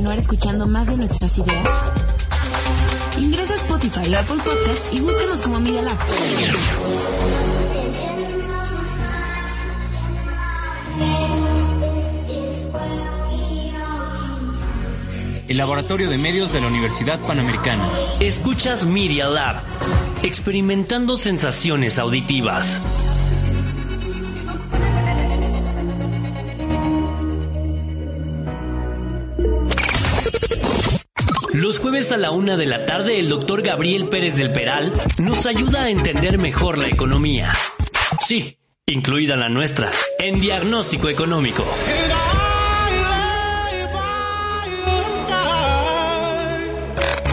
[0.09, 1.69] Continuar escuchando más de nuestras ideas?
[3.19, 5.97] Ingresa a Spotify o Apple Podcast y búscanos como Media Lab.
[15.47, 17.83] el Laboratorio de Medios de la Universidad Panamericana.
[18.19, 19.61] Escuchas Media Lab,
[20.21, 22.81] experimentando sensaciones auditivas.
[31.59, 35.45] Los jueves a la una de la tarde, el doctor Gabriel Pérez del Peral nos
[35.45, 37.51] ayuda a entender mejor la economía.
[38.25, 41.65] Sí, incluida la nuestra, en diagnóstico económico.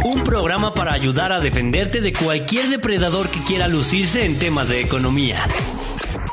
[0.04, 4.80] Un programa para ayudar a defenderte de cualquier depredador que quiera lucirse en temas de
[4.80, 5.46] economía.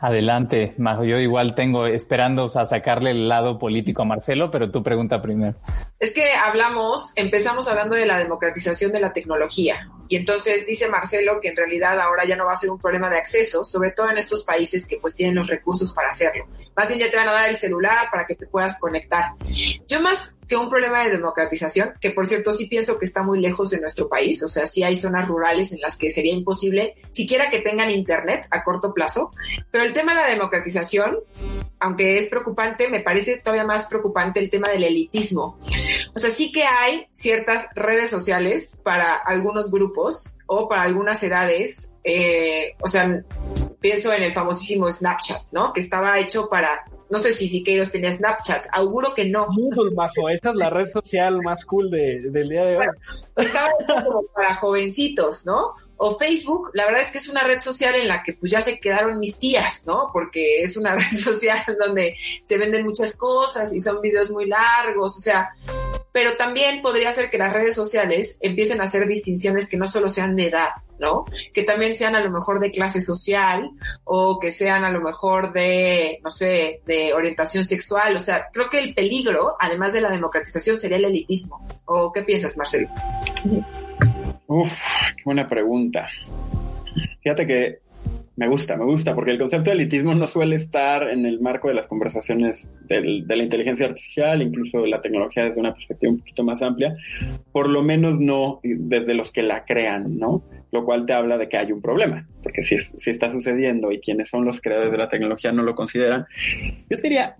[0.03, 1.05] Adelante, Majo.
[1.05, 5.55] Yo igual tengo esperando a sacarle el lado político a Marcelo, pero tú pregunta primero.
[6.00, 9.88] Es que hablamos, empezamos hablando de la democratización de la tecnología.
[10.12, 13.08] Y entonces dice Marcelo que en realidad ahora ya no va a ser un problema
[13.08, 16.46] de acceso, sobre todo en estos países que pues tienen los recursos para hacerlo.
[16.76, 19.32] Más bien ya te van a dar el celular para que te puedas conectar.
[19.88, 23.40] Yo más que un problema de democratización, que por cierto sí pienso que está muy
[23.40, 26.94] lejos de nuestro país, o sea, sí hay zonas rurales en las que sería imposible
[27.10, 29.30] siquiera que tengan internet a corto plazo,
[29.70, 31.20] pero el tema de la democratización,
[31.80, 35.58] aunque es preocupante, me parece todavía más preocupante el tema del elitismo.
[36.14, 40.01] O sea, sí que hay ciertas redes sociales para algunos grupos
[40.46, 43.22] o para algunas edades, eh, o sea,
[43.80, 45.72] pienso en el famosísimo Snapchat, ¿no?
[45.72, 49.48] Que estaba hecho para, no sé si Siqueiros tenía Snapchat, auguro que no.
[49.48, 52.86] Muy bajo, esta es la red social más cool del día de hoy.
[53.36, 55.74] estaba hecho como para jovencitos, ¿no?
[55.96, 58.61] O Facebook, la verdad es que es una red social en la que pues ya
[58.61, 60.11] se quedaron mis tías, ¿no?
[60.12, 65.16] Porque es una red social donde se venden muchas cosas y son videos muy largos,
[65.16, 65.50] o sea,
[66.12, 70.10] pero también podría ser que las redes sociales empiecen a hacer distinciones que no solo
[70.10, 71.24] sean de edad, ¿no?
[71.52, 73.70] Que también sean a lo mejor de clase social
[74.04, 78.16] o que sean a lo mejor de, no sé, de orientación sexual.
[78.16, 81.66] O sea, creo que el peligro, además de la democratización, sería el elitismo.
[81.86, 82.88] ¿O qué piensas, Marcelo?
[84.46, 84.72] Uf,
[85.16, 86.08] qué buena pregunta.
[87.22, 87.82] Fíjate que
[88.35, 91.68] me gusta, me gusta, porque el concepto de elitismo no suele estar en el marco
[91.68, 96.18] de las conversaciones de la inteligencia artificial, incluso de la tecnología desde una perspectiva un
[96.18, 96.97] poquito más amplia,
[97.53, 100.43] por lo menos no desde los que la crean, ¿no?
[100.70, 104.01] Lo cual te habla de que hay un problema, porque si, si está sucediendo y
[104.01, 106.26] quienes son los creadores de la tecnología no lo consideran,
[106.89, 107.37] yo diría,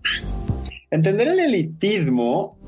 [0.91, 2.59] entender el elitismo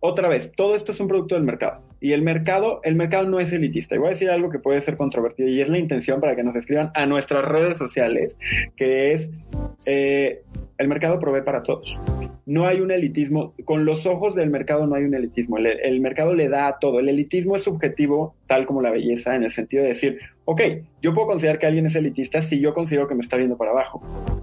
[0.00, 1.82] otra vez, todo esto es un producto del mercado.
[2.04, 3.94] Y el mercado, el mercado no es elitista.
[3.94, 6.42] Y voy a decir algo que puede ser controvertido y es la intención para que
[6.42, 8.36] nos escriban a nuestras redes sociales,
[8.76, 9.30] que es
[9.86, 10.42] eh,
[10.76, 11.98] el mercado provee para todos.
[12.44, 15.56] No hay un elitismo, con los ojos del mercado no hay un elitismo.
[15.56, 17.00] El, el, mercado le da a todo.
[17.00, 20.60] El elitismo es subjetivo, tal como la belleza, en el sentido de decir, ok,
[21.00, 23.70] yo puedo considerar que alguien es elitista si yo considero que me está viendo para
[23.70, 24.02] abajo,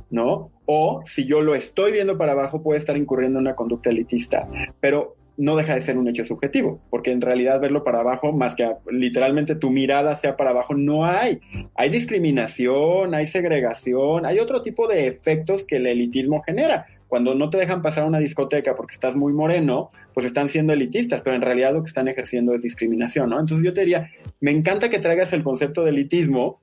[0.09, 0.49] ¿no?
[0.65, 4.49] O si yo lo estoy viendo para abajo, puede estar incurriendo en una conducta elitista.
[4.79, 8.55] Pero no deja de ser un hecho subjetivo, porque en realidad verlo para abajo, más
[8.55, 11.39] que literalmente tu mirada sea para abajo, no hay.
[11.75, 16.85] Hay discriminación, hay segregación, hay otro tipo de efectos que el elitismo genera.
[17.07, 20.73] Cuando no te dejan pasar a una discoteca porque estás muy moreno, pues están siendo
[20.73, 23.39] elitistas, pero en realidad lo que están ejerciendo es discriminación, ¿no?
[23.39, 26.61] Entonces yo te diría, me encanta que traigas el concepto de elitismo,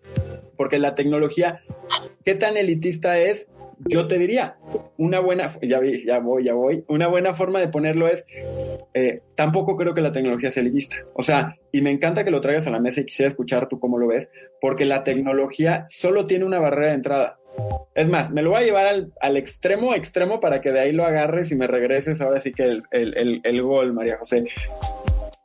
[0.57, 1.61] porque la tecnología,
[2.25, 3.49] ¿qué tan elitista es?
[3.87, 4.57] Yo te diría,
[4.97, 8.24] una buena, ya, ya voy, ya voy, una buena forma de ponerlo es,
[8.95, 10.97] eh, tampoco creo que la tecnología sea elitista.
[11.14, 13.79] O sea, y me encanta que lo traigas a la mesa y quisiera escuchar tú
[13.79, 14.29] cómo lo ves,
[14.61, 17.39] porque la tecnología solo tiene una barrera de entrada.
[17.95, 20.93] Es más, me lo voy a llevar al, al extremo, extremo, para que de ahí
[20.93, 24.45] lo agarres y me regreses ahora sí que el, el, el, el gol, María José.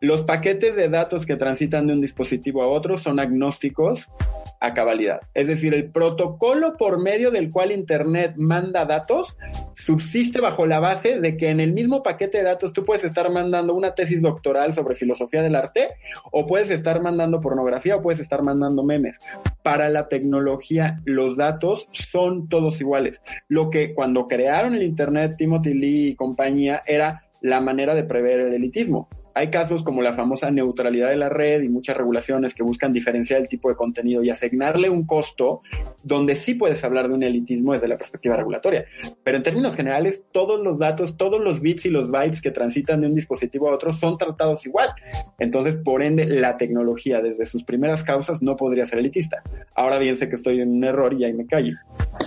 [0.03, 4.11] Los paquetes de datos que transitan de un dispositivo a otro son agnósticos
[4.59, 5.21] a cabalidad.
[5.33, 9.37] Es decir, el protocolo por medio del cual Internet manda datos
[9.75, 13.31] subsiste bajo la base de que en el mismo paquete de datos tú puedes estar
[13.31, 15.91] mandando una tesis doctoral sobre filosofía del arte
[16.33, 19.21] o puedes estar mandando pornografía o puedes estar mandando memes.
[19.63, 23.21] Para la tecnología, los datos son todos iguales.
[23.47, 28.41] Lo que cuando crearon el Internet, Timothy Lee y compañía era la manera de prever
[28.41, 29.07] el elitismo.
[29.35, 33.41] Hay casos como la famosa neutralidad de la red y muchas regulaciones que buscan diferenciar
[33.41, 35.61] el tipo de contenido y asignarle un costo
[36.03, 38.85] donde sí puedes hablar de un elitismo desde la perspectiva regulatoria.
[39.23, 43.01] Pero en términos generales, todos los datos, todos los bits y los bytes que transitan
[43.01, 44.93] de un dispositivo a otro son tratados igual.
[45.39, 49.41] Entonces, por ende, la tecnología desde sus primeras causas no podría ser elitista.
[49.75, 51.75] Ahora bien, sé que estoy en un error y ahí me callo.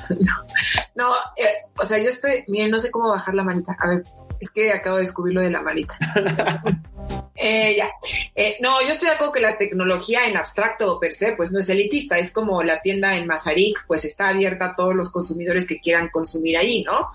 [0.94, 3.76] No, eh, o sea, yo estoy, miren, no sé cómo bajar la manita.
[3.78, 4.02] A ver,
[4.40, 5.98] es que acabo de descubrir lo de la manita.
[7.36, 7.90] Eh, ya.
[8.34, 11.60] Eh, no, yo estoy de acuerdo que la tecnología en abstracto per se, pues no
[11.60, 15.66] es elitista, es como la tienda en Mazarik, pues está abierta a todos los consumidores
[15.66, 17.10] que quieran consumir ahí, ¿no?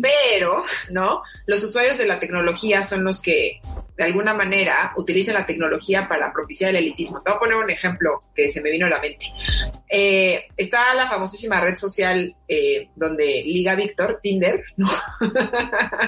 [0.00, 1.22] Pero, ¿no?
[1.46, 3.60] Los usuarios de la tecnología son los que
[3.96, 7.20] de alguna manera utilizan la tecnología para propiciar el elitismo.
[7.22, 9.26] Te voy a poner un ejemplo que se me vino a la mente.
[9.88, 12.34] Eh, está la famosísima red social
[12.94, 14.88] donde liga Víctor, Tinder, ¿no?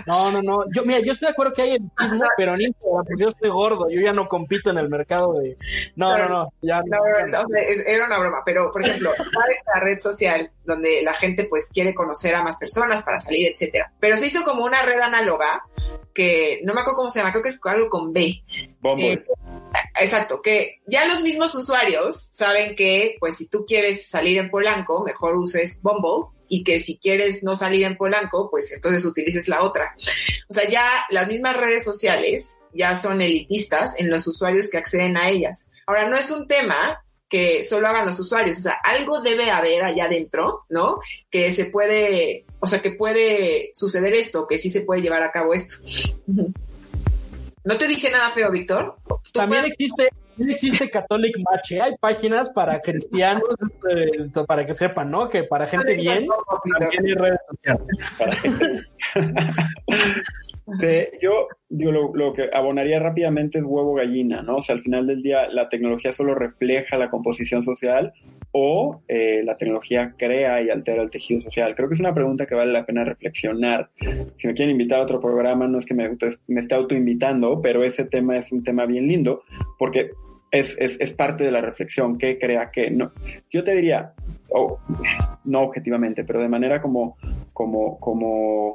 [0.06, 0.64] no, no, no.
[0.74, 2.66] Yo, mira, yo estoy de acuerdo que hay elitismo, pero ni
[3.18, 5.56] yo estoy gordo, yo ya no compito en el mercado de...
[5.96, 6.98] No, no, no, ya no.
[7.86, 11.70] era una broma, pero por ejemplo, ¿cuál es la red social donde la gente pues
[11.72, 13.92] quiere conocer a más personas para salir, etcétera?
[14.00, 15.62] Pero se hizo como una red análoga
[16.14, 18.42] que no me acuerdo cómo se llama, creo que es algo con B.
[18.98, 19.24] Eh,
[20.00, 25.04] exacto, que ya los mismos usuarios saben que pues si tú quieres salir en Polanco,
[25.04, 29.62] mejor uses Bumble y que si quieres no salir en Polanco, pues entonces utilices la
[29.62, 29.94] otra.
[30.48, 35.16] O sea, ya las mismas redes sociales ya son elitistas en los usuarios que acceden
[35.16, 35.66] a ellas.
[35.86, 39.84] Ahora, no es un tema que solo hagan los usuarios, o sea, algo debe haber
[39.84, 40.98] allá adentro, ¿no?
[41.30, 45.32] Que se puede, o sea, que puede suceder esto, que sí se puede llevar a
[45.32, 45.76] cabo esto.
[47.64, 48.96] No te dije nada feo, Víctor.
[49.30, 50.08] También existe
[50.38, 51.72] existe Catholic Match.
[51.72, 51.80] ¿eh?
[51.80, 53.48] Hay páginas para cristianos,
[53.90, 55.28] eh, para que sepan, ¿no?
[55.28, 56.28] Que para gente bien,
[56.78, 58.86] también hay redes sociales.
[61.20, 64.56] yo digo, lo, que abonaría rápidamente es huevo gallina, ¿no?
[64.56, 68.12] O sea, al final del día la tecnología solo refleja la composición social
[68.52, 71.74] o eh, la tecnología crea y altera el tejido social.
[71.74, 73.90] Creo que es una pregunta que vale la pena reflexionar.
[74.36, 76.08] Si me quieren invitar a otro programa, no es que me,
[76.46, 79.42] me esté autoinvitando, pero ese tema es un tema bien lindo
[79.78, 80.10] porque
[80.50, 83.12] es, es, es parte de la reflexión, qué crea que no.
[83.50, 84.14] Yo te diría,
[85.44, 87.16] no objetivamente, pero de manera como,
[87.52, 88.74] como, como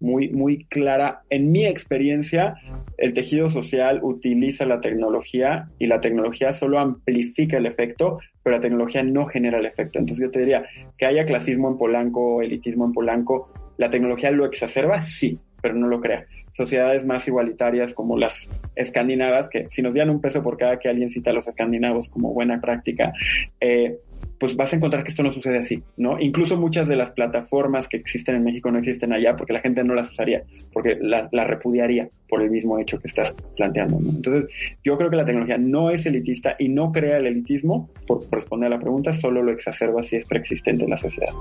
[0.00, 1.22] muy, muy clara.
[1.30, 2.56] En mi experiencia,
[2.98, 8.62] el tejido social utiliza la tecnología y la tecnología solo amplifica el efecto, pero la
[8.62, 9.98] tecnología no genera el efecto.
[9.98, 10.64] Entonces yo te diría
[10.98, 15.00] que haya clasismo en Polanco, elitismo en Polanco, ¿la tecnología lo exacerba?
[15.02, 16.26] Sí, pero no lo crea.
[16.52, 20.90] Sociedades más igualitarias como las escandinavas, que si nos dieran un peso por cada que
[20.90, 23.14] alguien cita a los escandinavos como buena práctica,
[23.60, 23.96] eh,
[24.44, 26.20] pues vas a encontrar que esto no sucede así, ¿no?
[26.20, 29.82] Incluso muchas de las plataformas que existen en México no existen allá porque la gente
[29.84, 34.10] no las usaría, porque la, repudiaría por el mismo hecho que estás planteando, ¿no?
[34.10, 34.50] Entonces,
[34.84, 38.66] yo creo que la tecnología no es elitista y no crea el elitismo, por, responder
[38.66, 41.32] a la pregunta, solo lo exacerba si es preexistente en la sociedad.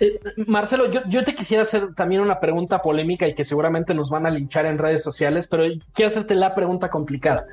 [0.00, 4.10] Eh, Marcelo, yo, yo, te quisiera hacer también una pregunta polémica y que seguramente nos
[4.10, 7.46] van a linchar en redes sociales, pero quiero hacerte la pregunta complicada.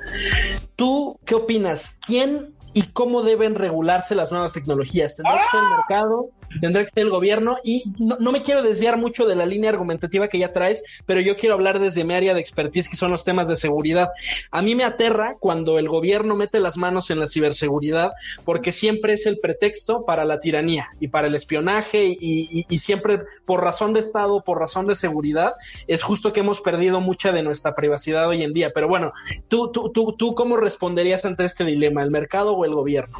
[0.76, 1.96] ¿Tú qué opinas?
[2.06, 5.16] ¿Quién y cómo deben regularse las nuevas tecnologías.
[5.16, 6.30] Tendrá que ser el mercado,
[6.60, 10.28] tendrá que ser el gobierno y no, me quiero desviar mucho de la línea argumentativa
[10.28, 13.24] que ya traes, pero yo quiero hablar desde mi área de expertise que son los
[13.24, 14.10] temas de seguridad.
[14.50, 18.12] A mí me aterra cuando el gobierno mete las manos en la ciberseguridad
[18.44, 23.20] porque siempre es el pretexto para la tiranía y para el espionaje y, y siempre
[23.44, 25.54] por razón de Estado, por razón de seguridad,
[25.86, 28.70] es justo que hemos perdido mucha de nuestra privacidad hoy en día.
[28.74, 29.12] Pero bueno,
[29.48, 32.02] tú, tú, tú, tú ¿cómo responderías ante este dilema?
[32.02, 33.18] ¿El mercado el gobierno?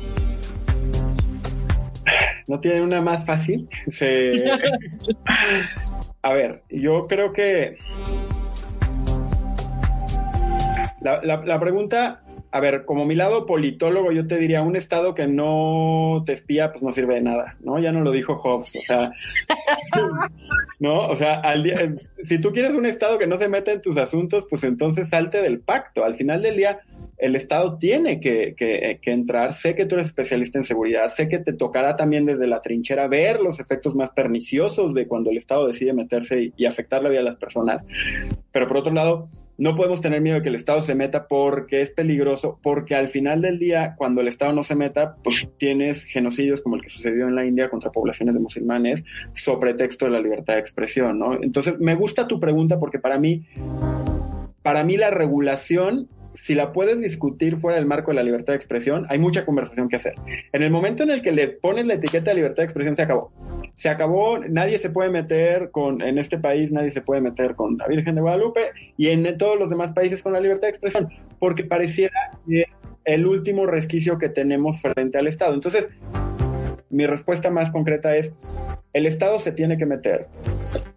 [2.50, 3.68] ¿No tienen una más fácil?
[6.22, 7.78] A ver, yo creo que
[11.00, 15.28] la, la, pregunta, a ver, como mi lado politólogo, yo te diría, un Estado que
[15.28, 17.78] no te espía, pues no sirve de nada, ¿no?
[17.78, 19.12] Ya no lo dijo Hobbes, o sea,
[20.80, 21.06] ¿no?
[21.06, 21.94] O sea, al día,
[22.24, 25.40] si tú quieres un Estado que no se meta en tus asuntos, pues entonces salte
[25.40, 26.04] del pacto.
[26.04, 26.80] Al final del día,
[27.20, 28.54] el Estado tiene que,
[29.04, 29.52] entrar.
[29.52, 33.08] Sé que tú eres especialista en seguridad, sé que te tocará también desde la trinchera
[33.08, 37.20] ver los efectos más perniciosos de cuando el Estado decide meterse y, afectar la vida
[37.20, 37.84] de las personas.
[38.52, 41.82] Pero por otro lado, no podemos tener miedo de que el Estado se meta porque
[41.82, 46.04] es peligroso, porque al final del día, cuando el Estado no se meta, pues tienes
[46.04, 49.04] genocidios como el que sucedió en la India contra poblaciones de musulmanes,
[49.34, 51.34] sobre texto de la libertad de expresión, ¿no?
[51.42, 53.44] Entonces, me gusta tu pregunta porque para mí,
[54.62, 56.08] para mí la regulación
[56.42, 59.88] si la puedes discutir fuera del marco de la libertad de expresión, hay mucha conversación
[59.90, 60.14] que hacer.
[60.52, 63.02] En el momento en el que le pones la etiqueta de libertad de expresión, se
[63.02, 63.30] acabó.
[63.74, 67.76] Se acabó, nadie se puede meter con, en este país, nadie se puede meter con
[67.76, 71.10] la Virgen de Guadalupe y en todos los demás países con la libertad de expresión,
[71.38, 72.30] porque pareciera
[73.04, 75.52] el último resquicio que tenemos frente al Estado.
[75.52, 75.88] Entonces,
[76.88, 78.32] mi respuesta más concreta es,
[78.94, 80.26] el Estado se tiene que meter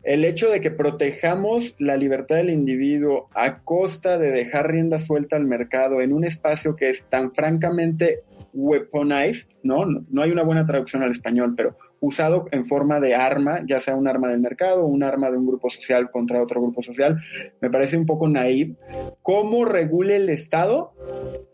[0.03, 5.35] el hecho de que protejamos la libertad del individuo a costa de dejar rienda suelta
[5.35, 8.23] al mercado en un espacio que es tan francamente
[8.53, 9.85] weaponized, ¿no?
[9.85, 13.95] No hay una buena traducción al español, pero usado en forma de arma, ya sea
[13.95, 17.17] un arma del mercado un arma de un grupo social contra otro grupo social,
[17.61, 18.75] me parece un poco naive.
[19.21, 20.93] ¿Cómo regule el Estado?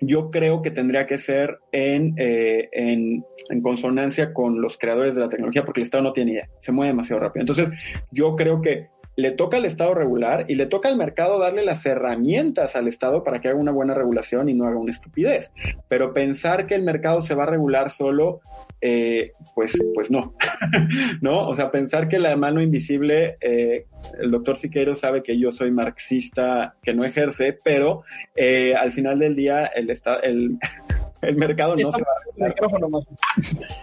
[0.02, 5.22] Yo creo que tendría que ser en, eh, en, en, consonancia con los creadores de
[5.22, 7.42] la tecnología, porque el Estado no tiene idea, se mueve demasiado rápido.
[7.42, 7.70] Entonces,
[8.12, 8.88] yo creo que
[9.20, 13.24] le toca al Estado regular y le toca al mercado darle las herramientas al Estado
[13.24, 15.52] para que haga una buena regulación y no haga una estupidez.
[15.88, 18.40] Pero pensar que el mercado se va a regular solo,
[18.82, 20.34] eh, pues, pues no,
[21.22, 21.48] ¿no?
[21.48, 23.86] O sea, pensar que la mano invisible, eh,
[24.20, 28.04] el doctor Siqueiro sabe que yo soy marxista que no ejerce, pero
[28.36, 30.58] eh, al final del día el, el,
[31.22, 32.50] el mercado no se va a.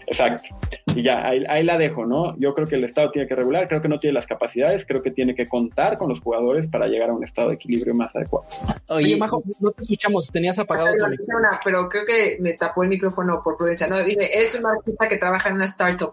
[0.07, 0.57] Exacto.
[0.97, 2.37] Y ya, ahí, ahí, la dejo, ¿no?
[2.39, 5.03] Yo creo que el Estado tiene que regular, creo que no tiene las capacidades, creo
[5.03, 8.17] que tiene que contar con los jugadores para llegar a un estado de equilibrio más
[8.17, 8.47] adecuado.
[8.89, 11.25] Oye, Oye Majo, no te escuchamos, tenías apagado pero, tu
[11.65, 13.87] pero creo que me tapó el micrófono por prudencia.
[13.87, 16.13] No, dije, es un artista que trabaja en una startup.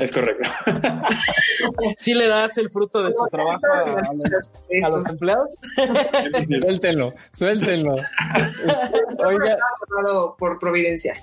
[0.00, 0.50] Es correcto.
[1.98, 5.48] ¿Sí le das el fruto de su trabajo a, a los empleados?
[6.60, 7.96] suéltenlo, suéltenlo.
[9.26, 9.58] Oiga,
[10.38, 11.14] por providencia.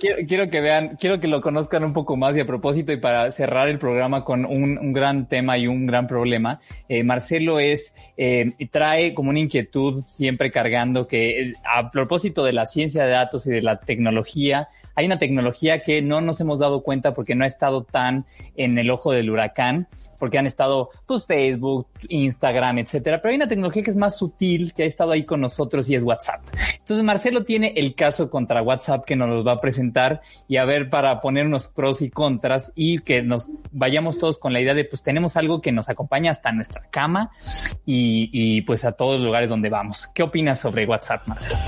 [0.00, 2.96] Quiero, quiero, que vean, quiero que lo conozcan un poco más y a propósito y
[2.96, 7.58] para cerrar el programa con un, un gran tema y un gran problema, eh, Marcelo
[7.58, 13.10] es, eh, trae como una inquietud siempre cargando que a propósito de la ciencia de
[13.10, 17.34] datos y de la tecnología, hay una tecnología que no nos hemos dado cuenta porque
[17.34, 18.24] no ha estado tan
[18.56, 19.88] en el ojo del huracán,
[20.18, 24.72] porque han estado pues Facebook, Instagram, etcétera, pero hay una tecnología que es más sutil,
[24.72, 26.40] que ha estado ahí con nosotros y es WhatsApp.
[26.78, 30.64] Entonces Marcelo tiene el caso contra WhatsApp que nos los va a presentar y a
[30.64, 34.72] ver para poner unos pros y contras y que nos vayamos todos con la idea
[34.72, 37.30] de pues tenemos algo que nos acompaña hasta nuestra cama
[37.84, 40.08] y, y pues a todos los lugares donde vamos.
[40.14, 41.58] ¿Qué opinas sobre WhatsApp, Marcelo?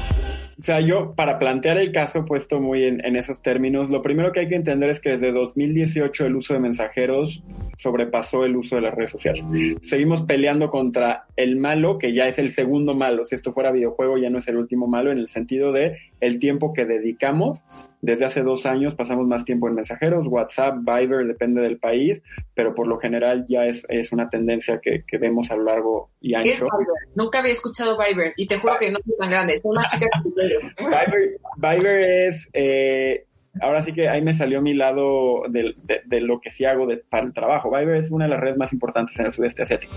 [0.58, 4.32] O sea, yo para plantear el caso puesto muy en, en, esos términos, lo primero
[4.32, 7.44] que hay que entender es que desde 2018 el uso de mensajeros
[7.76, 9.46] sobrepasó el uso de las redes sociales.
[9.82, 13.24] Seguimos peleando contra el malo, que ya es el segundo malo.
[13.24, 16.40] Si esto fuera videojuego, ya no es el último malo, en el sentido de el
[16.40, 17.62] tiempo que dedicamos.
[18.00, 22.22] Desde hace dos años pasamos más tiempo en mensajeros, WhatsApp, Viber, depende del país,
[22.54, 26.10] pero por lo general ya es, es una tendencia que, que vemos a lo largo
[26.20, 26.66] y ancho.
[27.14, 30.08] Nunca había escuchado Viber y te juro que no es tan grande, son más chicas
[30.22, 33.26] que Viber, Viber es eh,
[33.60, 35.74] ahora sí que ahí me salió mi lado de,
[36.20, 37.70] lo que sí hago para el trabajo.
[37.70, 39.94] Viber es una de las redes más importantes en el sudeste asiático,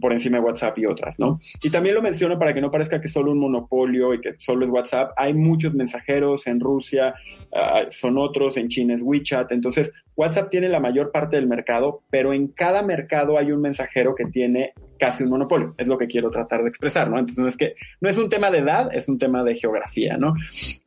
[0.00, 1.40] por encima de WhatsApp y otras, ¿no?
[1.62, 4.34] Y también lo menciono para que no parezca que es solo un monopolio y que
[4.38, 5.12] solo es WhatsApp.
[5.16, 7.14] Hay muchos mensajeros en Rusia,
[7.52, 9.52] uh, son otros, en China es WeChat.
[9.52, 14.14] Entonces, WhatsApp tiene la mayor parte del mercado, pero en cada mercado hay un mensajero
[14.14, 15.74] que tiene casi un monopolio.
[15.78, 17.18] Es lo que quiero tratar de expresar, ¿no?
[17.18, 20.16] Entonces, no es que, no es un tema de edad, es un tema de geografía,
[20.16, 20.34] ¿no?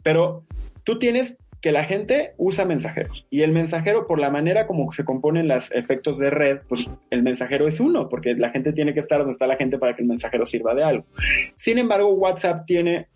[0.04, 0.44] Pero
[0.84, 5.04] tú tienes que la gente usa mensajeros y el mensajero por la manera como se
[5.04, 9.00] componen los efectos de red, pues el mensajero es uno, porque la gente tiene que
[9.00, 11.06] estar donde está la gente para que el mensajero sirva de algo.
[11.56, 13.08] Sin embargo, WhatsApp tiene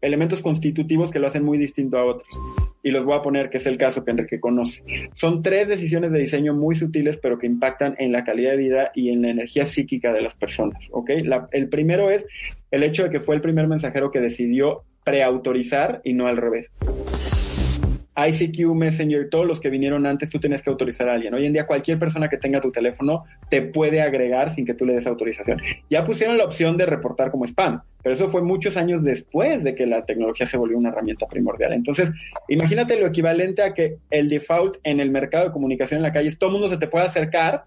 [0.00, 2.28] elementos constitutivos que lo hacen muy distinto a otros.
[2.82, 4.82] Y los voy a poner, que es el caso que Enrique conoce.
[5.12, 8.92] Son tres decisiones de diseño muy sutiles, pero que impactan en la calidad de vida
[8.94, 10.90] y en la energía psíquica de las personas.
[11.52, 12.26] el primero es
[12.70, 16.72] el hecho de que fue el primer mensajero que decidió preautorizar y no al revés.
[18.16, 21.34] ICQ, Messenger, todos los que vinieron antes, tú tienes que autorizar a alguien.
[21.34, 24.86] Hoy en día cualquier persona que tenga tu teléfono te puede agregar sin que tú
[24.86, 25.60] le des autorización.
[25.90, 29.74] Ya pusieron la opción de reportar como spam, pero eso fue muchos años después de
[29.74, 31.72] que la tecnología se volvió una herramienta primordial.
[31.72, 32.10] Entonces,
[32.48, 36.28] imagínate lo equivalente a que el default en el mercado de comunicación en la calle
[36.28, 37.64] es todo mundo se te puede acercar,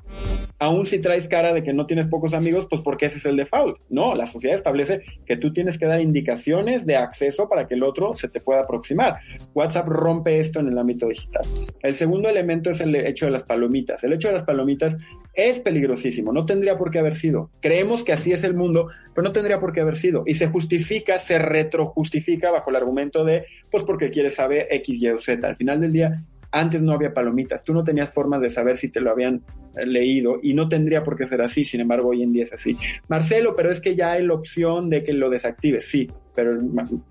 [0.57, 3.37] aun si traes cara de que no tienes pocos amigos, pues porque ese es el
[3.37, 3.79] default.
[3.89, 7.83] No, la sociedad establece que tú tienes que dar indicaciones de acceso para que el
[7.83, 9.19] otro se te pueda aproximar.
[9.53, 11.43] WhatsApp rompe esto en el ámbito digital.
[11.81, 14.03] El segundo elemento es el hecho de las palomitas.
[14.03, 14.97] El hecho de las palomitas
[15.33, 17.49] es peligrosísimo, no tendría por qué haber sido.
[17.61, 20.23] Creemos que así es el mundo, pero no tendría por qué haber sido.
[20.25, 25.09] Y se justifica, se retrojustifica bajo el argumento de, pues porque quieres saber X, Y
[25.09, 25.47] o Z.
[25.47, 28.89] Al final del día, antes no había palomitas, tú no tenías forma de saber si
[28.89, 29.43] te lo habían
[29.75, 32.53] eh, leído y no tendría por qué ser así, sin embargo hoy en día es
[32.53, 32.75] así.
[33.07, 36.09] Marcelo, pero es que ya hay la opción de que lo desactives, sí,
[36.39, 36.57] pero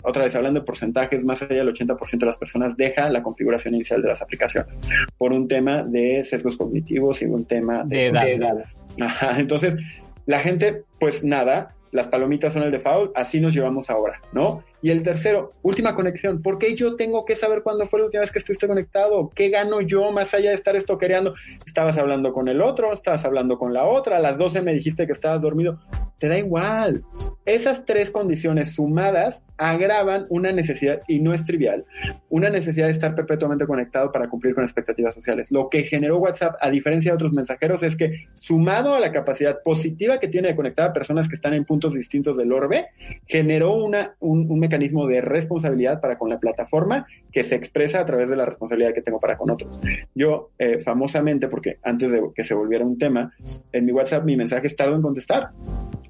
[0.02, 3.74] otra vez hablando de porcentajes, más allá del 80% de las personas deja la configuración
[3.74, 4.74] inicial de las aplicaciones
[5.18, 8.64] por un tema de sesgos cognitivos y un tema de, edad.
[9.00, 9.76] Ajá, entonces
[10.24, 14.62] la gente, pues nada, las palomitas son el default, así nos llevamos ahora, ¿no?
[14.80, 16.40] Y el tercero, última conexión.
[16.40, 19.30] ¿Por qué yo tengo que saber cuándo fue la última vez que estuviste conectado?
[19.34, 21.34] ¿Qué gano yo más allá de estar estoquereando?
[21.66, 25.06] Estabas hablando con el otro, estabas hablando con la otra, a las 12 me dijiste
[25.06, 25.80] que estabas dormido.
[26.18, 27.04] Te da igual.
[27.44, 31.84] Esas tres condiciones sumadas agravan una necesidad, y no es trivial,
[32.28, 35.50] una necesidad de estar perpetuamente conectado para cumplir con expectativas sociales.
[35.50, 39.62] Lo que generó WhatsApp, a diferencia de otros mensajeros, es que sumado a la capacidad
[39.62, 42.88] positiva que tiene de conectar a personas que están en puntos distintos del orbe,
[43.26, 48.06] generó una, un, un mecanismo de responsabilidad para con la plataforma que se expresa a
[48.06, 49.78] través de la responsabilidad que tengo para con otros.
[50.14, 53.32] Yo, eh, famosamente, porque antes de que se volviera un tema,
[53.72, 55.50] en mi WhatsApp mi mensaje es tardo en contestar.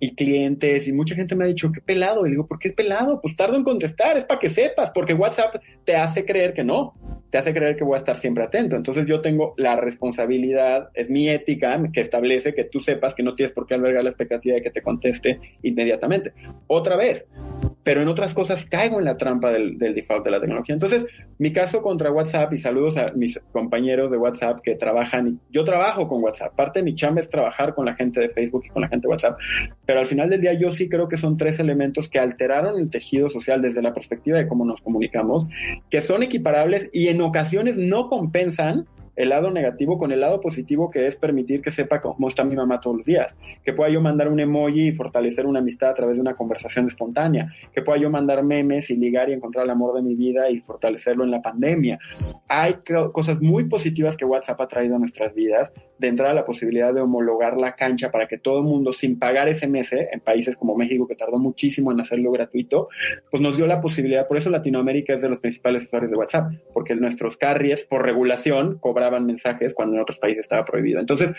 [0.00, 2.26] Y clientes y mucha gente me ha dicho, qué pelado.
[2.26, 3.20] Y digo, ¿por qué pelado?
[3.20, 6.94] Pues tardo en contestar, es para que sepas, porque WhatsApp te hace creer que no,
[7.30, 8.76] te hace creer que voy a estar siempre atento.
[8.76, 13.34] Entonces yo tengo la responsabilidad, es mi ética que establece que tú sepas que no
[13.34, 16.32] tienes por qué albergar la expectativa de que te conteste inmediatamente.
[16.66, 17.26] Otra vez,
[17.82, 20.74] pero en otras cosas caigo en la trampa del, default de la tecnología.
[20.74, 21.06] Entonces,
[21.38, 26.08] mi caso contra WhatsApp, y saludos a mis compañeros de WhatsApp que trabajan, yo trabajo
[26.08, 28.82] con WhatsApp, parte de mi chamba es trabajar con la gente de Facebook y con
[28.82, 29.38] la gente de WhatsApp,
[29.86, 32.90] pero al final del día yo sí creo que son tres elementos que alteraron el
[32.90, 35.46] tejido social desde la perspectiva de cómo nos comunicamos,
[35.90, 38.86] que son equiparables y en ocasiones no compensan
[39.18, 42.54] el lado negativo con el lado positivo que es permitir que sepa cómo está mi
[42.54, 45.94] mamá todos los días, que pueda yo mandar un emoji y fortalecer una amistad a
[45.94, 49.70] través de una conversación espontánea, que pueda yo mandar memes y ligar y encontrar el
[49.70, 51.98] amor de mi vida y fortalecerlo en la pandemia.
[52.46, 52.76] Hay
[53.12, 57.00] cosas muy positivas que WhatsApp ha traído a nuestras vidas, de entrada la posibilidad de
[57.00, 61.08] homologar la cancha para que todo el mundo, sin pagar SMS, en países como México,
[61.08, 62.88] que tardó muchísimo en hacerlo gratuito,
[63.32, 66.52] pues nos dio la posibilidad, por eso Latinoamérica es de los principales usuarios de WhatsApp,
[66.72, 68.78] porque nuestros carriers, por regulación,
[69.10, 71.00] mensajes cuando en otros países estaba prohibido.
[71.00, 71.32] Entonces,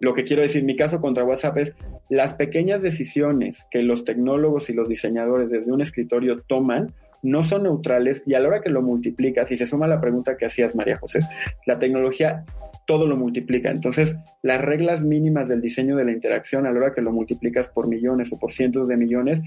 [0.00, 1.74] lo que quiero decir, mi caso contra WhatsApp es
[2.08, 7.62] las pequeñas decisiones que los tecnólogos y los diseñadores desde un escritorio toman no son
[7.62, 10.74] neutrales y a la hora que lo multiplicas, y se suma la pregunta que hacías
[10.74, 11.20] María José,
[11.66, 12.44] la tecnología
[12.84, 13.70] todo lo multiplica.
[13.70, 17.68] Entonces, las reglas mínimas del diseño de la interacción a la hora que lo multiplicas
[17.68, 19.40] por millones o por cientos de millones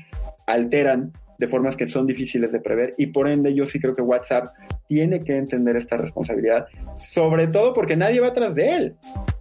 [0.47, 4.01] alteran de formas que son difíciles de prever y por ende yo sí creo que
[4.01, 4.53] WhatsApp
[4.87, 6.67] tiene que entender esta responsabilidad,
[6.97, 8.95] sobre todo porque nadie va atrás de él.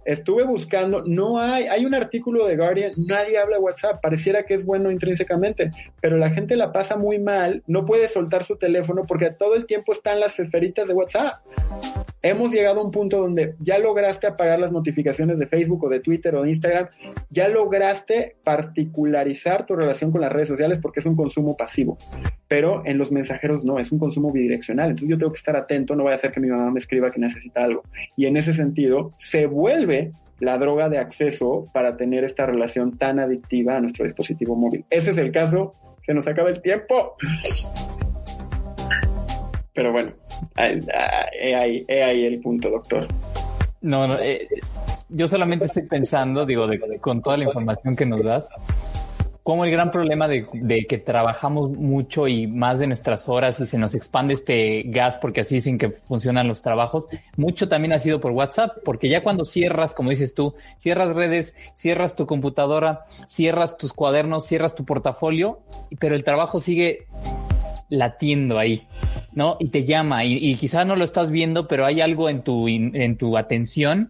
[0.05, 4.65] Estuve buscando, no hay, hay un artículo de Guardian, nadie habla WhatsApp, pareciera que es
[4.65, 9.31] bueno intrínsecamente, pero la gente la pasa muy mal, no puede soltar su teléfono porque
[9.31, 11.35] todo el tiempo están las esferitas de WhatsApp
[12.25, 15.99] hemos llegado a un punto donde ya lograste apagar las notificaciones de Facebook o de
[15.99, 16.87] Twitter o de Instagram,
[17.29, 21.97] ya lograste particularizar tu relación con las redes sociales porque es un consumo pasivo,
[22.47, 25.95] pero en los mensajeros no, es un consumo bidireccional, entonces yo tengo que estar atento,
[25.95, 27.83] no voy a hacer que mi mamá me escriba que necesita algo.
[28.17, 33.19] Y en ese sentido, se vuelve la droga de acceso para tener esta relación tan
[33.19, 34.83] adictiva a nuestro dispositivo móvil.
[34.89, 37.15] Ese es el caso, se nos acaba el tiempo.
[39.75, 40.13] Pero bueno,
[40.57, 41.85] he ahí,
[42.25, 43.07] el punto, doctor.
[43.81, 44.47] No, no, eh,
[45.09, 46.65] yo solamente estoy pensando, digo,
[47.01, 48.47] con toda la información que nos das,
[49.43, 53.77] como el gran problema de, que trabajamos mucho y más de nuestras horas y se
[53.77, 58.19] nos expande este gas porque así sin que funcionan los trabajos, mucho también ha sido
[58.19, 63.77] por WhatsApp, porque ya cuando cierras, como dices tú, cierras redes, cierras tu computadora, cierras
[63.77, 65.59] tus cuadernos, cierras tu portafolio,
[65.99, 67.05] pero el trabajo sigue
[67.89, 68.87] latiendo ahí,
[69.33, 69.57] ¿no?
[69.59, 72.67] Y te llama y, y quizás no lo estás viendo, pero hay algo en tu,
[72.67, 74.09] en tu atención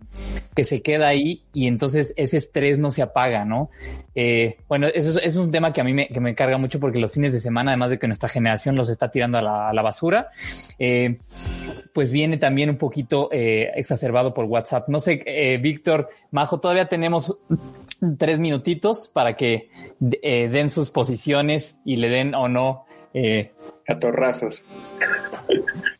[0.56, 3.70] que se queda ahí y entonces ese estrés no se apaga, ¿no?
[4.16, 7.00] Eh, bueno, eso es, un tema que a mí me, que me carga mucho porque
[7.00, 10.30] los fines de semana, además de que nuestra generación los está tirando a la, basura,
[10.80, 11.18] eh,
[11.94, 14.88] pues viene también un poquito eh, exacerbado por WhatsApp.
[14.88, 17.38] No sé, Víctor, Majo, todavía tenemos
[18.18, 19.70] tres minutitos para que
[20.00, 22.86] den sus posiciones y le den o no
[23.16, 23.52] eh,
[23.86, 24.66] Catorrazos.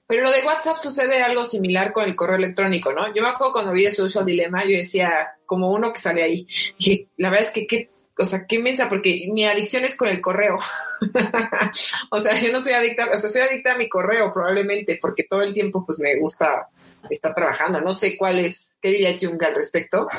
[0.08, 3.14] Pero lo de WhatsApp sucede algo similar con el correo electrónico, ¿no?
[3.14, 6.48] Yo me acuerdo cuando vi The Social Dilemma, yo decía, como uno que sale ahí,
[7.18, 10.20] la verdad es que qué, o sea, qué mensa, porque mi adicción es con el
[10.20, 10.58] correo.
[12.12, 15.24] o sea, yo no soy adicta, o sea, soy adicta a mi correo probablemente, porque
[15.24, 16.68] todo el tiempo pues me gusta
[17.10, 17.80] estar trabajando.
[17.80, 20.10] No sé cuál es, qué diría Jung al respecto,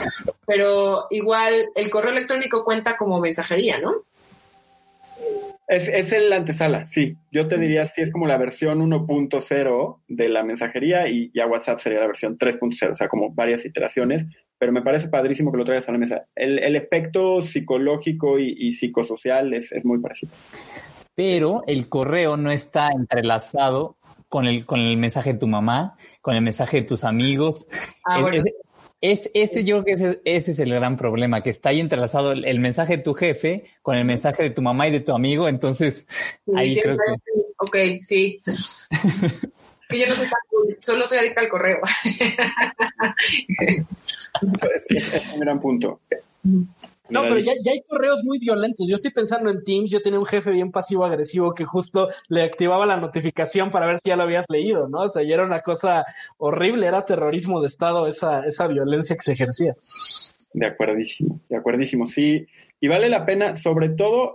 [0.47, 4.05] pero igual el correo electrónico cuenta como mensajería, ¿no?
[5.69, 7.17] Es, es el antesala, sí.
[7.33, 11.81] Yo te diría si es como la versión 1.0 de la mensajería y ya WhatsApp
[11.81, 14.27] sería la versión 3.0, o sea, como varias iteraciones,
[14.59, 16.27] pero me parece padrísimo que lo traigas a la mesa.
[16.37, 20.33] El, el efecto psicológico y, y psicosocial es, es, muy parecido.
[21.17, 23.97] Pero el correo no está entrelazado
[24.29, 27.67] con el, con el mensaje de tu mamá, con el mensaje de tus amigos.
[28.05, 28.45] Ah, bueno.
[29.13, 31.81] Es, es, ese yo creo que ese, ese, es el gran problema, que está ahí
[31.81, 35.01] entrelazado el, el, mensaje de tu jefe con el mensaje de tu mamá y de
[35.01, 36.07] tu amigo, entonces
[36.45, 37.03] sí, ahí creo que...
[37.59, 38.41] Ok, sí.
[39.89, 41.79] Sí, yo no soy tan cool, solo soy adicta al correo.
[44.75, 46.01] es, un gran punto.
[47.09, 48.87] No, pero ya, ya, hay correos muy violentos.
[48.89, 49.91] Yo estoy pensando en Teams.
[49.91, 54.09] Yo tenía un jefe bien pasivo-agresivo que justo le activaba la notificación para ver si
[54.09, 55.03] ya lo habías leído, ¿no?
[55.03, 56.05] O sea, y era una cosa
[56.39, 56.87] horrible.
[56.87, 59.75] Era terrorismo de Estado esa, esa violencia que se ejercía.
[60.53, 62.07] De acuerdísimo, de acuerdísimo.
[62.07, 62.47] Sí,
[62.81, 64.35] y vale la pena, sobre todo,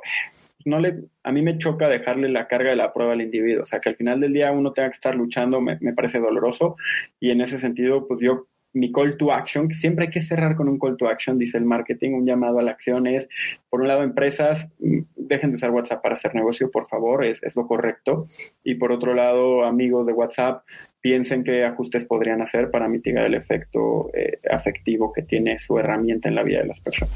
[0.66, 3.64] no le, a mí me choca dejarle la carga de la prueba al individuo.
[3.64, 6.20] O sea, que al final del día uno tenga que estar luchando, me, me parece
[6.20, 6.78] doloroso.
[7.20, 10.56] Y en ese sentido, pues yo mi call to action, que siempre hay que cerrar
[10.56, 13.28] con un call to action, dice el marketing, un llamado a la acción es,
[13.70, 17.56] por un lado, empresas, dejen de usar WhatsApp para hacer negocio, por favor, es, es
[17.56, 18.28] lo correcto.
[18.64, 20.64] Y por otro lado, amigos de WhatsApp,
[21.02, 26.30] piensen qué ajustes podrían hacer para mitigar el efecto eh, afectivo que tiene su herramienta
[26.30, 27.16] en la vida de las personas.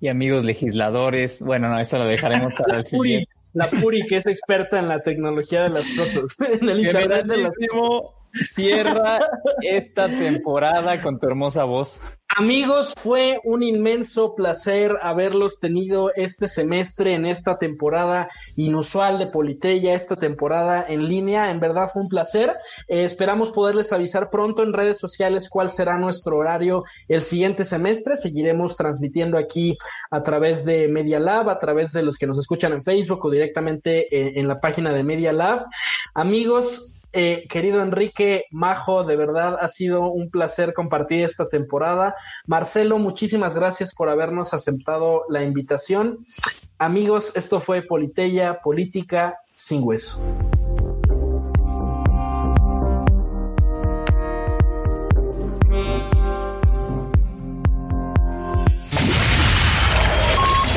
[0.00, 3.28] Y amigos legisladores, bueno, no, eso lo dejaremos para el siguiente.
[3.52, 6.24] La Puri, que es experta en la tecnología de las cosas,
[6.60, 7.52] en el internet de las
[8.32, 9.18] Cierra
[9.62, 12.00] esta temporada con tu hermosa voz.
[12.36, 19.94] Amigos, fue un inmenso placer haberlos tenido este semestre en esta temporada inusual de Politeya,
[19.94, 21.50] esta temporada en línea.
[21.50, 22.54] En verdad fue un placer.
[22.86, 28.16] Eh, esperamos poderles avisar pronto en redes sociales cuál será nuestro horario el siguiente semestre.
[28.16, 29.76] Seguiremos transmitiendo aquí
[30.12, 33.30] a través de Media Lab, a través de los que nos escuchan en Facebook o
[33.30, 35.66] directamente en, en la página de Media Lab.
[36.14, 42.14] Amigos, eh, querido Enrique Majo, de verdad ha sido un placer compartir esta temporada.
[42.46, 46.18] Marcelo, muchísimas gracias por habernos aceptado la invitación.
[46.78, 50.18] Amigos, esto fue Politeya, Política sin Hueso.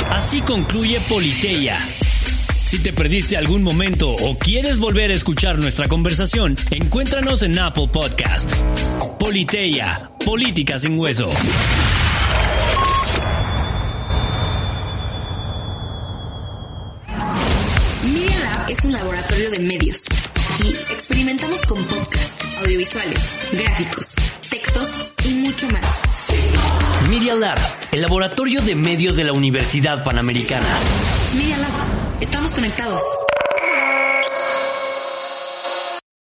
[0.09, 1.77] Así concluye Politeya
[2.73, 7.87] si te perdiste algún momento o quieres volver a escuchar nuestra conversación, encuéntranos en Apple
[7.87, 8.51] Podcast.
[9.19, 11.29] Politeia, Política sin Hueso.
[18.11, 20.05] Media Lab es un laboratorio de medios.
[20.55, 23.19] Aquí experimentamos con podcasts, audiovisuales,
[23.51, 24.15] gráficos,
[24.49, 26.12] textos y mucho más.
[27.09, 27.57] Media Lab,
[27.91, 30.65] el laboratorio de medios de la Universidad Panamericana.
[31.35, 31.69] Media Lab.
[32.21, 33.01] Estamos conectados.